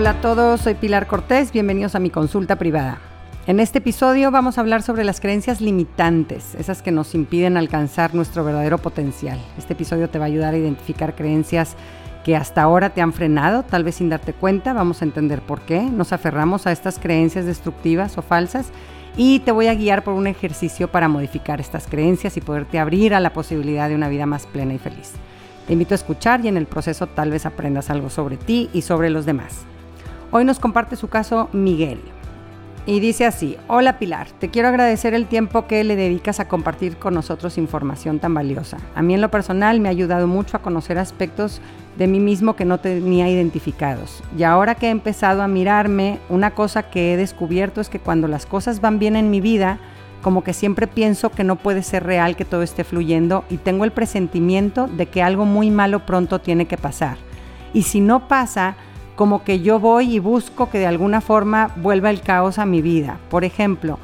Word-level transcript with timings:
Hola 0.00 0.12
a 0.12 0.20
todos, 0.22 0.62
soy 0.62 0.72
Pilar 0.72 1.06
Cortés, 1.06 1.52
bienvenidos 1.52 1.94
a 1.94 1.98
mi 1.98 2.08
consulta 2.08 2.56
privada. 2.56 2.96
En 3.46 3.60
este 3.60 3.80
episodio 3.80 4.30
vamos 4.30 4.56
a 4.56 4.62
hablar 4.62 4.80
sobre 4.80 5.04
las 5.04 5.20
creencias 5.20 5.60
limitantes, 5.60 6.54
esas 6.54 6.80
que 6.80 6.90
nos 6.90 7.14
impiden 7.14 7.58
alcanzar 7.58 8.14
nuestro 8.14 8.42
verdadero 8.42 8.78
potencial. 8.78 9.38
Este 9.58 9.74
episodio 9.74 10.08
te 10.08 10.18
va 10.18 10.24
a 10.24 10.28
ayudar 10.28 10.54
a 10.54 10.56
identificar 10.56 11.14
creencias 11.14 11.76
que 12.24 12.34
hasta 12.34 12.62
ahora 12.62 12.94
te 12.94 13.02
han 13.02 13.12
frenado, 13.12 13.62
tal 13.62 13.84
vez 13.84 13.96
sin 13.96 14.08
darte 14.08 14.32
cuenta, 14.32 14.72
vamos 14.72 15.02
a 15.02 15.04
entender 15.04 15.42
por 15.42 15.60
qué 15.60 15.82
nos 15.82 16.14
aferramos 16.14 16.66
a 16.66 16.72
estas 16.72 16.98
creencias 16.98 17.44
destructivas 17.44 18.16
o 18.16 18.22
falsas 18.22 18.70
y 19.18 19.40
te 19.40 19.52
voy 19.52 19.66
a 19.66 19.74
guiar 19.74 20.02
por 20.02 20.14
un 20.14 20.26
ejercicio 20.26 20.90
para 20.90 21.08
modificar 21.08 21.60
estas 21.60 21.86
creencias 21.86 22.38
y 22.38 22.40
poderte 22.40 22.78
abrir 22.78 23.12
a 23.12 23.20
la 23.20 23.34
posibilidad 23.34 23.90
de 23.90 23.96
una 23.96 24.08
vida 24.08 24.24
más 24.24 24.46
plena 24.46 24.72
y 24.72 24.78
feliz. 24.78 25.12
Te 25.66 25.74
invito 25.74 25.92
a 25.92 25.96
escuchar 25.96 26.42
y 26.42 26.48
en 26.48 26.56
el 26.56 26.64
proceso 26.64 27.06
tal 27.06 27.30
vez 27.30 27.44
aprendas 27.44 27.90
algo 27.90 28.08
sobre 28.08 28.38
ti 28.38 28.70
y 28.72 28.80
sobre 28.80 29.10
los 29.10 29.26
demás. 29.26 29.66
Hoy 30.32 30.44
nos 30.44 30.60
comparte 30.60 30.94
su 30.94 31.08
caso 31.08 31.48
Miguel. 31.52 32.00
Y 32.86 33.00
dice 33.00 33.26
así, 33.26 33.56
hola 33.66 33.98
Pilar, 33.98 34.28
te 34.38 34.48
quiero 34.48 34.68
agradecer 34.68 35.12
el 35.12 35.26
tiempo 35.26 35.66
que 35.66 35.82
le 35.82 35.96
dedicas 35.96 36.38
a 36.38 36.46
compartir 36.46 36.98
con 36.98 37.14
nosotros 37.14 37.58
información 37.58 38.20
tan 38.20 38.32
valiosa. 38.32 38.78
A 38.94 39.02
mí 39.02 39.12
en 39.12 39.20
lo 39.20 39.30
personal 39.32 39.80
me 39.80 39.88
ha 39.88 39.90
ayudado 39.90 40.28
mucho 40.28 40.56
a 40.56 40.62
conocer 40.62 40.98
aspectos 40.98 41.60
de 41.98 42.06
mí 42.06 42.20
mismo 42.20 42.54
que 42.54 42.64
no 42.64 42.78
tenía 42.78 43.28
identificados. 43.28 44.22
Y 44.38 44.44
ahora 44.44 44.76
que 44.76 44.86
he 44.86 44.90
empezado 44.90 45.42
a 45.42 45.48
mirarme, 45.48 46.20
una 46.28 46.52
cosa 46.52 46.84
que 46.84 47.12
he 47.12 47.16
descubierto 47.16 47.80
es 47.80 47.88
que 47.88 47.98
cuando 47.98 48.28
las 48.28 48.46
cosas 48.46 48.80
van 48.80 49.00
bien 49.00 49.16
en 49.16 49.30
mi 49.30 49.40
vida, 49.40 49.80
como 50.22 50.44
que 50.44 50.52
siempre 50.52 50.86
pienso 50.86 51.30
que 51.30 51.42
no 51.42 51.56
puede 51.56 51.82
ser 51.82 52.04
real 52.04 52.36
que 52.36 52.44
todo 52.44 52.62
esté 52.62 52.84
fluyendo 52.84 53.44
y 53.50 53.56
tengo 53.56 53.84
el 53.84 53.90
presentimiento 53.90 54.86
de 54.86 55.06
que 55.06 55.24
algo 55.24 55.44
muy 55.44 55.70
malo 55.72 56.06
pronto 56.06 56.40
tiene 56.40 56.66
que 56.66 56.76
pasar. 56.76 57.18
Y 57.74 57.82
si 57.82 58.00
no 58.00 58.28
pasa, 58.28 58.76
como 59.16 59.44
que 59.44 59.60
yo 59.60 59.78
voy 59.78 60.14
y 60.14 60.18
busco 60.18 60.70
que 60.70 60.78
de 60.78 60.86
alguna 60.86 61.20
forma 61.20 61.70
vuelva 61.76 62.10
el 62.10 62.22
caos 62.22 62.58
a 62.58 62.66
mi 62.66 62.82
vida. 62.82 63.18
Por 63.28 63.44
ejemplo, 63.44 63.98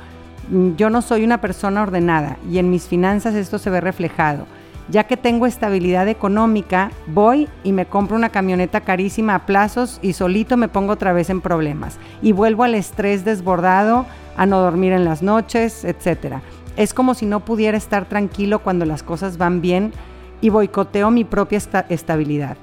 mm, 0.50 0.76
yo 0.76 0.90
no 0.90 1.02
soy 1.02 1.24
una 1.24 1.40
persona 1.40 1.82
ordenada 1.82 2.36
y 2.50 2.58
en 2.58 2.70
mis 2.70 2.86
finanzas 2.86 3.34
esto 3.34 3.58
se 3.58 3.70
ve 3.70 3.80
reflejado. 3.80 4.46
Ya 4.88 5.04
que 5.04 5.16
tengo 5.16 5.46
estabilidad 5.46 6.06
económica, 6.06 6.92
voy 7.08 7.48
y 7.64 7.72
me 7.72 7.86
compro 7.86 8.16
una 8.16 8.28
camioneta 8.28 8.82
carísima 8.82 9.34
a 9.34 9.46
plazos 9.46 9.98
y 10.00 10.12
solito 10.12 10.56
me 10.56 10.68
pongo 10.68 10.92
otra 10.92 11.12
vez 11.12 11.28
en 11.28 11.40
problemas. 11.40 11.98
Y 12.22 12.30
vuelvo 12.32 12.62
al 12.62 12.76
estrés 12.76 13.24
desbordado, 13.24 14.06
a 14.36 14.46
no 14.46 14.60
dormir 14.60 14.92
en 14.92 15.04
las 15.04 15.22
noches, 15.22 15.84
etc. 15.84 16.36
Es 16.76 16.94
como 16.94 17.14
si 17.14 17.26
no 17.26 17.40
pudiera 17.40 17.76
estar 17.76 18.04
tranquilo 18.04 18.60
cuando 18.60 18.84
las 18.84 19.02
cosas 19.02 19.38
van 19.38 19.60
bien 19.60 19.92
y 20.40 20.50
boicoteo 20.50 21.10
mi 21.10 21.24
propia 21.24 21.58
estabilidad. 21.88 22.56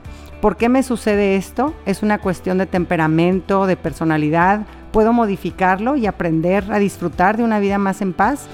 ¿Por 0.43 0.57
qué 0.57 0.67
me 0.67 0.83
sucede 0.83 1.37
esto? 1.37 1.73
Es 1.85 2.03
una 2.03 2.17
cuestión 2.17 2.57
de 2.57 2.65
temperamento, 2.65 3.65
de 3.65 3.77
personalidad. 3.77 4.65
¿Puedo 4.91 5.13
modificarlo 5.13 5.95
y 5.95 6.05
aprender 6.05 6.69
a 6.69 6.79
disfrutar 6.79 7.37
de 7.37 7.45
una 7.45 7.59
vida 7.59 7.77
más 7.77 8.01
en 8.01 8.11
paz? 8.11 8.47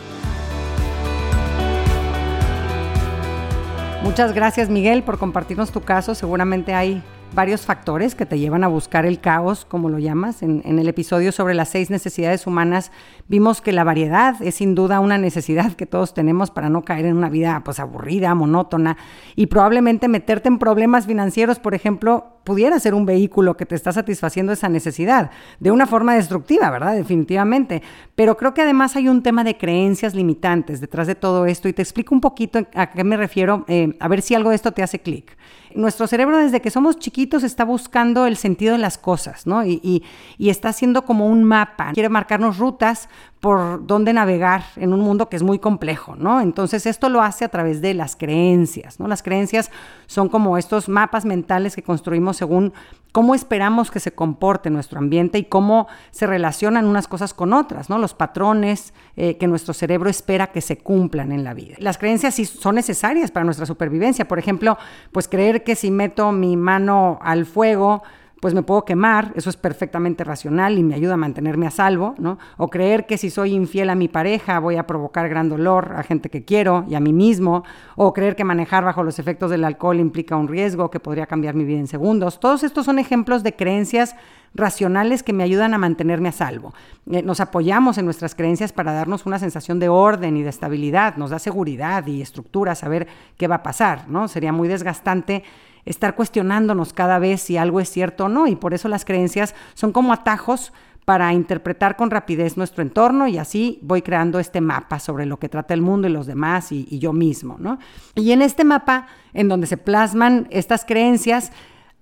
Muchas 4.03 4.33
gracias 4.33 4.69
Miguel 4.69 5.01
por 5.01 5.17
compartirnos 5.17 5.71
tu 5.71 5.81
caso. 5.81 6.13
Seguramente 6.13 6.75
hay 6.75 7.01
varios 7.33 7.65
factores 7.65 8.15
que 8.15 8.25
te 8.25 8.39
llevan 8.39 8.63
a 8.63 8.67
buscar 8.67 9.05
el 9.05 9.19
caos, 9.19 9.65
como 9.65 9.89
lo 9.89 9.99
llamas. 9.99 10.41
En, 10.41 10.61
el 10.65 10.87
episodio 10.87 11.31
sobre 11.31 11.53
las 11.53 11.69
seis 11.69 11.89
necesidades 11.89 12.47
humanas 12.47 12.91
vimos 13.27 13.61
que 13.61 13.71
la 13.71 13.83
variedad 13.83 14.41
es 14.41 14.55
sin 14.55 14.75
duda 14.75 14.99
una 14.99 15.17
necesidad 15.17 15.73
que 15.73 15.85
todos 15.85 16.13
tenemos 16.13 16.51
para 16.51 16.69
no 16.69 16.83
caer 16.83 17.05
en 17.05 17.17
una 17.17 17.29
vida 17.29 17.61
pues 17.63 17.79
aburrida, 17.79 18.33
monótona 18.35 18.97
y 19.35 19.47
probablemente 19.47 20.07
meterte 20.07 20.49
en 20.49 20.59
problemas 20.59 21.05
financieros, 21.05 21.59
por 21.59 21.75
ejemplo, 21.75 22.38
pudiera 22.43 22.79
ser 22.79 22.93
un 22.93 23.05
vehículo 23.05 23.55
que 23.55 23.65
te 23.65 23.75
está 23.75 23.91
satisfaciendo 23.91 24.51
esa 24.53 24.69
necesidad, 24.69 25.31
de 25.59 25.71
una 25.71 25.85
forma 25.85 26.15
destructiva, 26.15 26.69
¿verdad? 26.69 26.95
Definitivamente. 26.95 27.81
Pero 28.15 28.37
creo 28.37 28.53
que 28.53 28.61
además 28.61 28.95
hay 28.95 29.07
un 29.07 29.23
tema 29.23 29.43
de 29.43 29.57
creencias 29.57 30.15
limitantes 30.15 30.81
detrás 30.81 31.07
de 31.07 31.15
todo 31.15 31.45
esto 31.45 31.67
y 31.67 31.73
te 31.73 31.81
explico 31.81 32.15
un 32.15 32.21
poquito 32.21 32.59
a 32.75 32.89
qué 32.91 33.03
me 33.03 33.17
refiero, 33.17 33.65
eh, 33.67 33.95
a 33.99 34.07
ver 34.07 34.21
si 34.21 34.35
algo 34.35 34.49
de 34.49 34.55
esto 34.55 34.71
te 34.71 34.83
hace 34.83 34.99
clic. 34.99 35.37
Nuestro 35.75 36.07
cerebro 36.07 36.37
desde 36.37 36.61
que 36.61 36.71
somos 36.71 36.97
chiquitos 36.97 37.43
está 37.43 37.63
buscando 37.63 38.25
el 38.25 38.37
sentido 38.37 38.71
de 38.73 38.79
las 38.79 38.97
cosas, 38.97 39.45
¿no? 39.45 39.63
Y, 39.63 40.03
y 40.37 40.49
está 40.49 40.69
haciendo 40.69 41.05
como 41.05 41.27
un 41.27 41.43
mapa, 41.43 41.91
quiere 41.93 42.09
marcarnos 42.09 42.57
rutas 42.57 43.07
por 43.39 43.85
dónde 43.85 44.11
navegar 44.11 44.63
en 44.75 44.93
un 44.93 44.99
mundo 44.99 45.29
que 45.29 45.37
es 45.37 45.43
muy 45.43 45.59
complejo, 45.59 46.15
¿no? 46.15 46.41
Entonces 46.41 46.85
esto 46.85 47.07
lo 47.07 47.21
hace 47.21 47.45
a 47.45 47.49
través 47.49 47.81
de 47.81 47.93
las 47.93 48.15
creencias, 48.15 48.99
¿no? 48.99 49.07
Las 49.07 49.23
creencias 49.23 49.71
son 50.07 50.27
como 50.27 50.57
estos 50.57 50.89
mapas 50.89 51.23
mentales 51.23 51.75
que 51.75 51.83
construimos 51.83 52.28
según 52.33 52.73
cómo 53.11 53.33
esperamos 53.33 53.91
que 53.91 53.99
se 53.99 54.11
comporte 54.11 54.69
nuestro 54.69 54.99
ambiente 54.99 55.37
y 55.39 55.45
cómo 55.45 55.87
se 56.11 56.27
relacionan 56.27 56.85
unas 56.85 57.07
cosas 57.07 57.33
con 57.33 57.53
otras, 57.53 57.89
¿no? 57.89 57.97
Los 57.97 58.13
patrones 58.13 58.93
eh, 59.15 59.37
que 59.37 59.47
nuestro 59.47 59.73
cerebro 59.73 60.09
espera 60.09 60.47
que 60.47 60.61
se 60.61 60.77
cumplan 60.77 61.31
en 61.31 61.43
la 61.43 61.53
vida. 61.53 61.75
Las 61.79 61.97
creencias 61.97 62.35
sí 62.35 62.45
son 62.45 62.75
necesarias 62.75 63.31
para 63.31 63.43
nuestra 63.43 63.65
supervivencia. 63.65 64.27
Por 64.27 64.39
ejemplo, 64.39 64.77
pues 65.11 65.27
creer 65.27 65.63
que 65.63 65.75
si 65.75 65.91
meto 65.91 66.31
mi 66.31 66.55
mano 66.55 67.19
al 67.21 67.45
fuego, 67.45 68.03
pues 68.39 68.53
me 68.53 68.63
puedo 68.63 68.85
quemar, 68.85 69.33
eso 69.35 69.49
es 69.49 69.57
perfectamente 69.57 70.23
racional 70.23 70.77
y 70.77 70.83
me 70.83 70.95
ayuda 70.95 71.15
a 71.15 71.17
mantenerme 71.17 71.67
a 71.67 71.71
salvo, 71.71 72.15
¿no? 72.17 72.37
O 72.57 72.69
creer 72.69 73.05
que 73.05 73.17
si 73.17 73.29
soy 73.29 73.53
infiel 73.53 73.89
a 73.89 73.95
mi 73.95 74.07
pareja 74.07 74.59
voy 74.59 74.77
a 74.77 74.87
provocar 74.87 75.27
gran 75.27 75.49
dolor 75.49 75.93
a 75.95 76.03
gente 76.03 76.29
que 76.29 76.45
quiero 76.45 76.85
y 76.89 76.95
a 76.95 76.99
mí 76.99 77.11
mismo, 77.11 77.63
o 77.95 78.13
creer 78.13 78.35
que 78.35 78.43
manejar 78.43 78.83
bajo 78.85 79.03
los 79.03 79.19
efectos 79.19 79.51
del 79.51 79.63
alcohol 79.63 79.99
implica 79.99 80.37
un 80.37 80.47
riesgo 80.47 80.89
que 80.89 80.99
podría 80.99 81.25
cambiar 81.25 81.55
mi 81.55 81.65
vida 81.65 81.79
en 81.79 81.87
segundos. 81.87 82.39
Todos 82.39 82.63
estos 82.63 82.85
son 82.85 82.99
ejemplos 82.99 83.43
de 83.43 83.55
creencias 83.55 84.15
racionales 84.53 85.21
que 85.21 85.33
me 85.33 85.43
ayudan 85.43 85.73
a 85.73 85.77
mantenerme 85.77 86.29
a 86.29 86.31
salvo. 86.31 86.73
Eh, 87.11 87.21
nos 87.21 87.39
apoyamos 87.39 87.97
en 87.97 88.05
nuestras 88.05 88.35
creencias 88.35 88.73
para 88.73 88.93
darnos 88.93 89.25
una 89.25 89.39
sensación 89.39 89.79
de 89.79 89.89
orden 89.89 90.37
y 90.37 90.43
de 90.43 90.49
estabilidad, 90.49 91.17
nos 91.17 91.29
da 91.29 91.39
seguridad 91.39 92.05
y 92.07 92.21
estructura 92.21 92.75
saber 92.75 93.07
qué 93.37 93.47
va 93.47 93.55
a 93.55 93.63
pasar, 93.63 94.07
¿no? 94.07 94.27
Sería 94.27 94.51
muy 94.51 94.67
desgastante 94.67 95.43
estar 95.89 96.15
cuestionándonos 96.15 96.93
cada 96.93 97.19
vez 97.19 97.41
si 97.41 97.57
algo 97.57 97.79
es 97.79 97.89
cierto 97.89 98.25
o 98.25 98.29
no, 98.29 98.47
y 98.47 98.55
por 98.55 98.73
eso 98.73 98.87
las 98.87 99.05
creencias 99.05 99.55
son 99.73 99.91
como 99.91 100.13
atajos 100.13 100.71
para 101.03 101.33
interpretar 101.33 101.95
con 101.95 102.11
rapidez 102.11 102.55
nuestro 102.55 102.83
entorno 102.83 103.27
y 103.27 103.39
así 103.39 103.79
voy 103.81 104.03
creando 104.03 104.37
este 104.39 104.61
mapa 104.61 104.99
sobre 104.99 105.25
lo 105.25 105.39
que 105.39 105.49
trata 105.49 105.73
el 105.73 105.81
mundo 105.81 106.07
y 106.07 106.11
los 106.11 106.27
demás 106.27 106.71
y, 106.71 106.87
y 106.87 106.99
yo 106.99 107.13
mismo, 107.13 107.57
¿no? 107.59 107.79
Y 108.13 108.31
en 108.31 108.43
este 108.43 108.63
mapa, 108.63 109.07
en 109.33 109.47
donde 109.47 109.65
se 109.65 109.77
plasman 109.77 110.47
estas 110.51 110.85
creencias, 110.85 111.51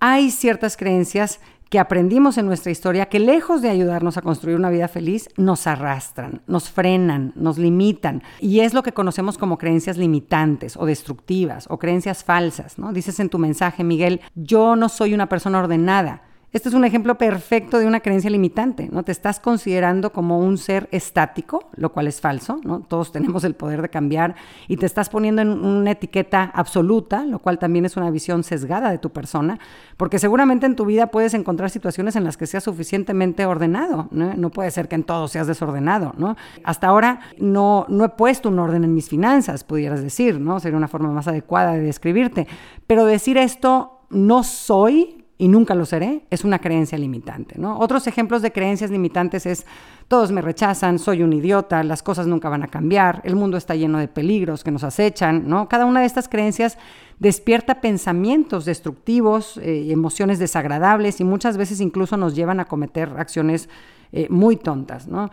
hay 0.02 0.30
ciertas 0.30 0.76
creencias 0.76 1.40
que 1.70 1.80
aprendimos 1.80 2.38
en 2.38 2.46
nuestra 2.46 2.72
historia 2.72 3.08
que 3.08 3.20
lejos 3.20 3.62
de 3.62 3.70
ayudarnos 3.70 4.18
a 4.18 4.22
construir 4.22 4.58
una 4.58 4.70
vida 4.70 4.88
feliz, 4.88 5.30
nos 5.38 5.68
arrastran, 5.68 6.42
nos 6.48 6.70
frenan, 6.70 7.34
nos 7.36 7.58
limitan. 7.58 8.24
Y 8.40 8.62
es 8.62 8.74
lo 8.74 8.84
que 8.84 8.94
conocemos 8.94 9.38
como 9.38 9.58
creencias 9.58 9.98
limitantes 9.98 10.78
o 10.78 10.86
destructivas 10.86 11.66
o 11.70 11.80
creencias 11.80 12.24
falsas, 12.24 12.78
¿no? 12.78 12.94
Dices 12.94 13.20
en 13.20 13.30
tu 13.30 13.38
mensaje, 13.38 13.84
Miguel, 13.84 14.22
yo 14.36 14.76
no 14.76 14.90
soy 14.90 15.14
una 15.14 15.30
persona 15.30 15.60
ordenada. 15.60 16.24
Este 16.58 16.70
es 16.70 16.74
un 16.74 16.86
ejemplo 16.86 17.20
perfecto 17.20 17.78
de 17.78 17.86
una 17.86 18.00
creencia 18.00 18.32
limitante, 18.32 18.90
¿no? 18.92 19.04
Te 19.04 19.12
estás 19.12 19.40
considerando 19.40 20.12
como 20.12 20.40
un 20.40 20.58
ser 20.58 20.90
estático, 20.92 21.70
lo 21.76 21.92
cual 21.92 22.08
es 22.08 22.20
falso, 22.20 22.60
¿no? 22.64 22.80
Todos 22.80 23.12
tenemos 23.12 23.44
el 23.44 23.54
poder 23.54 23.84
de 23.84 23.90
cambiar 23.90 24.34
y 24.68 24.78
te 24.78 24.88
estás 24.88 25.08
poniendo 25.08 25.44
en 25.44 25.50
una 25.50 25.92
etiqueta 25.92 26.52
absoluta, 26.56 27.28
lo 27.28 27.38
cual 27.38 27.60
también 27.60 27.86
es 27.86 27.96
una 27.96 28.10
visión 28.10 28.44
sesgada 28.44 28.90
de 28.90 28.98
tu 28.98 29.12
persona, 29.12 29.60
porque 29.98 30.18
seguramente 30.18 30.66
en 30.66 30.76
tu 30.76 30.86
vida 30.86 31.12
puedes 31.12 31.36
encontrar 31.36 31.70
situaciones 31.70 32.16
en 32.16 32.24
las 32.24 32.38
que 32.38 32.48
seas 32.48 32.64
suficientemente 32.64 33.46
ordenado, 33.46 34.08
¿no? 34.10 34.34
No 34.34 34.50
puede 34.50 34.72
ser 34.72 34.88
que 34.88 34.96
en 34.96 35.04
todo 35.04 35.28
seas 35.28 35.46
desordenado, 35.46 36.16
¿no? 36.18 36.38
Hasta 36.64 36.88
ahora 36.88 37.20
no, 37.38 37.86
no 37.88 38.04
he 38.04 38.10
puesto 38.10 38.50
un 38.50 38.58
orden 38.58 38.84
en 38.84 38.96
mis 38.96 39.10
finanzas, 39.10 39.64
pudieras 39.64 40.02
decir, 40.02 40.40
¿no? 40.40 40.60
Sería 40.60 40.80
una 40.80 40.88
forma 40.88 41.12
más 41.12 41.28
adecuada 41.28 41.74
de 41.74 41.82
describirte, 41.82 42.48
pero 42.88 43.06
decir 43.06 43.38
esto 43.38 44.02
no 44.10 44.42
soy 44.44 45.27
y 45.40 45.48
nunca 45.48 45.76
lo 45.76 45.86
seré, 45.86 46.24
es 46.32 46.44
una 46.44 46.60
creencia 46.60 46.98
limitante. 46.98 47.60
¿no? 47.60 47.78
Otros 47.80 48.08
ejemplos 48.08 48.42
de 48.42 48.52
creencias 48.52 48.90
limitantes 48.90 49.46
es 49.46 49.66
todos 50.08 50.32
me 50.32 50.42
rechazan, 50.42 50.98
soy 50.98 51.22
un 51.22 51.32
idiota, 51.34 51.84
las 51.84 52.02
cosas 52.02 52.26
nunca 52.26 52.50
van 52.50 52.64
a 52.64 52.68
cambiar, 52.68 53.22
el 53.24 53.36
mundo 53.36 53.58
está 53.58 53.76
lleno 53.76 54.00
de 54.00 54.08
peligros 54.08 54.64
que 54.64 54.72
nos 54.72 54.84
acechan. 54.84 55.48
¿no? 55.48 55.70
Cada 55.70 55.86
una 55.86 56.00
de 56.00 56.08
estas 56.08 56.28
creencias 56.28 56.78
despierta 57.20 57.82
pensamientos 57.82 58.66
destructivos, 58.66 59.58
eh, 59.58 59.92
emociones 59.92 60.40
desagradables 60.40 61.20
y 61.20 61.24
muchas 61.24 61.58
veces 61.58 61.82
incluso 61.82 62.18
nos 62.18 62.36
llevan 62.36 62.60
a 62.60 62.66
cometer 62.66 63.14
acciones 63.18 63.70
eh, 64.12 64.28
muy 64.30 64.56
tontas 64.56 65.08
¿no? 65.08 65.30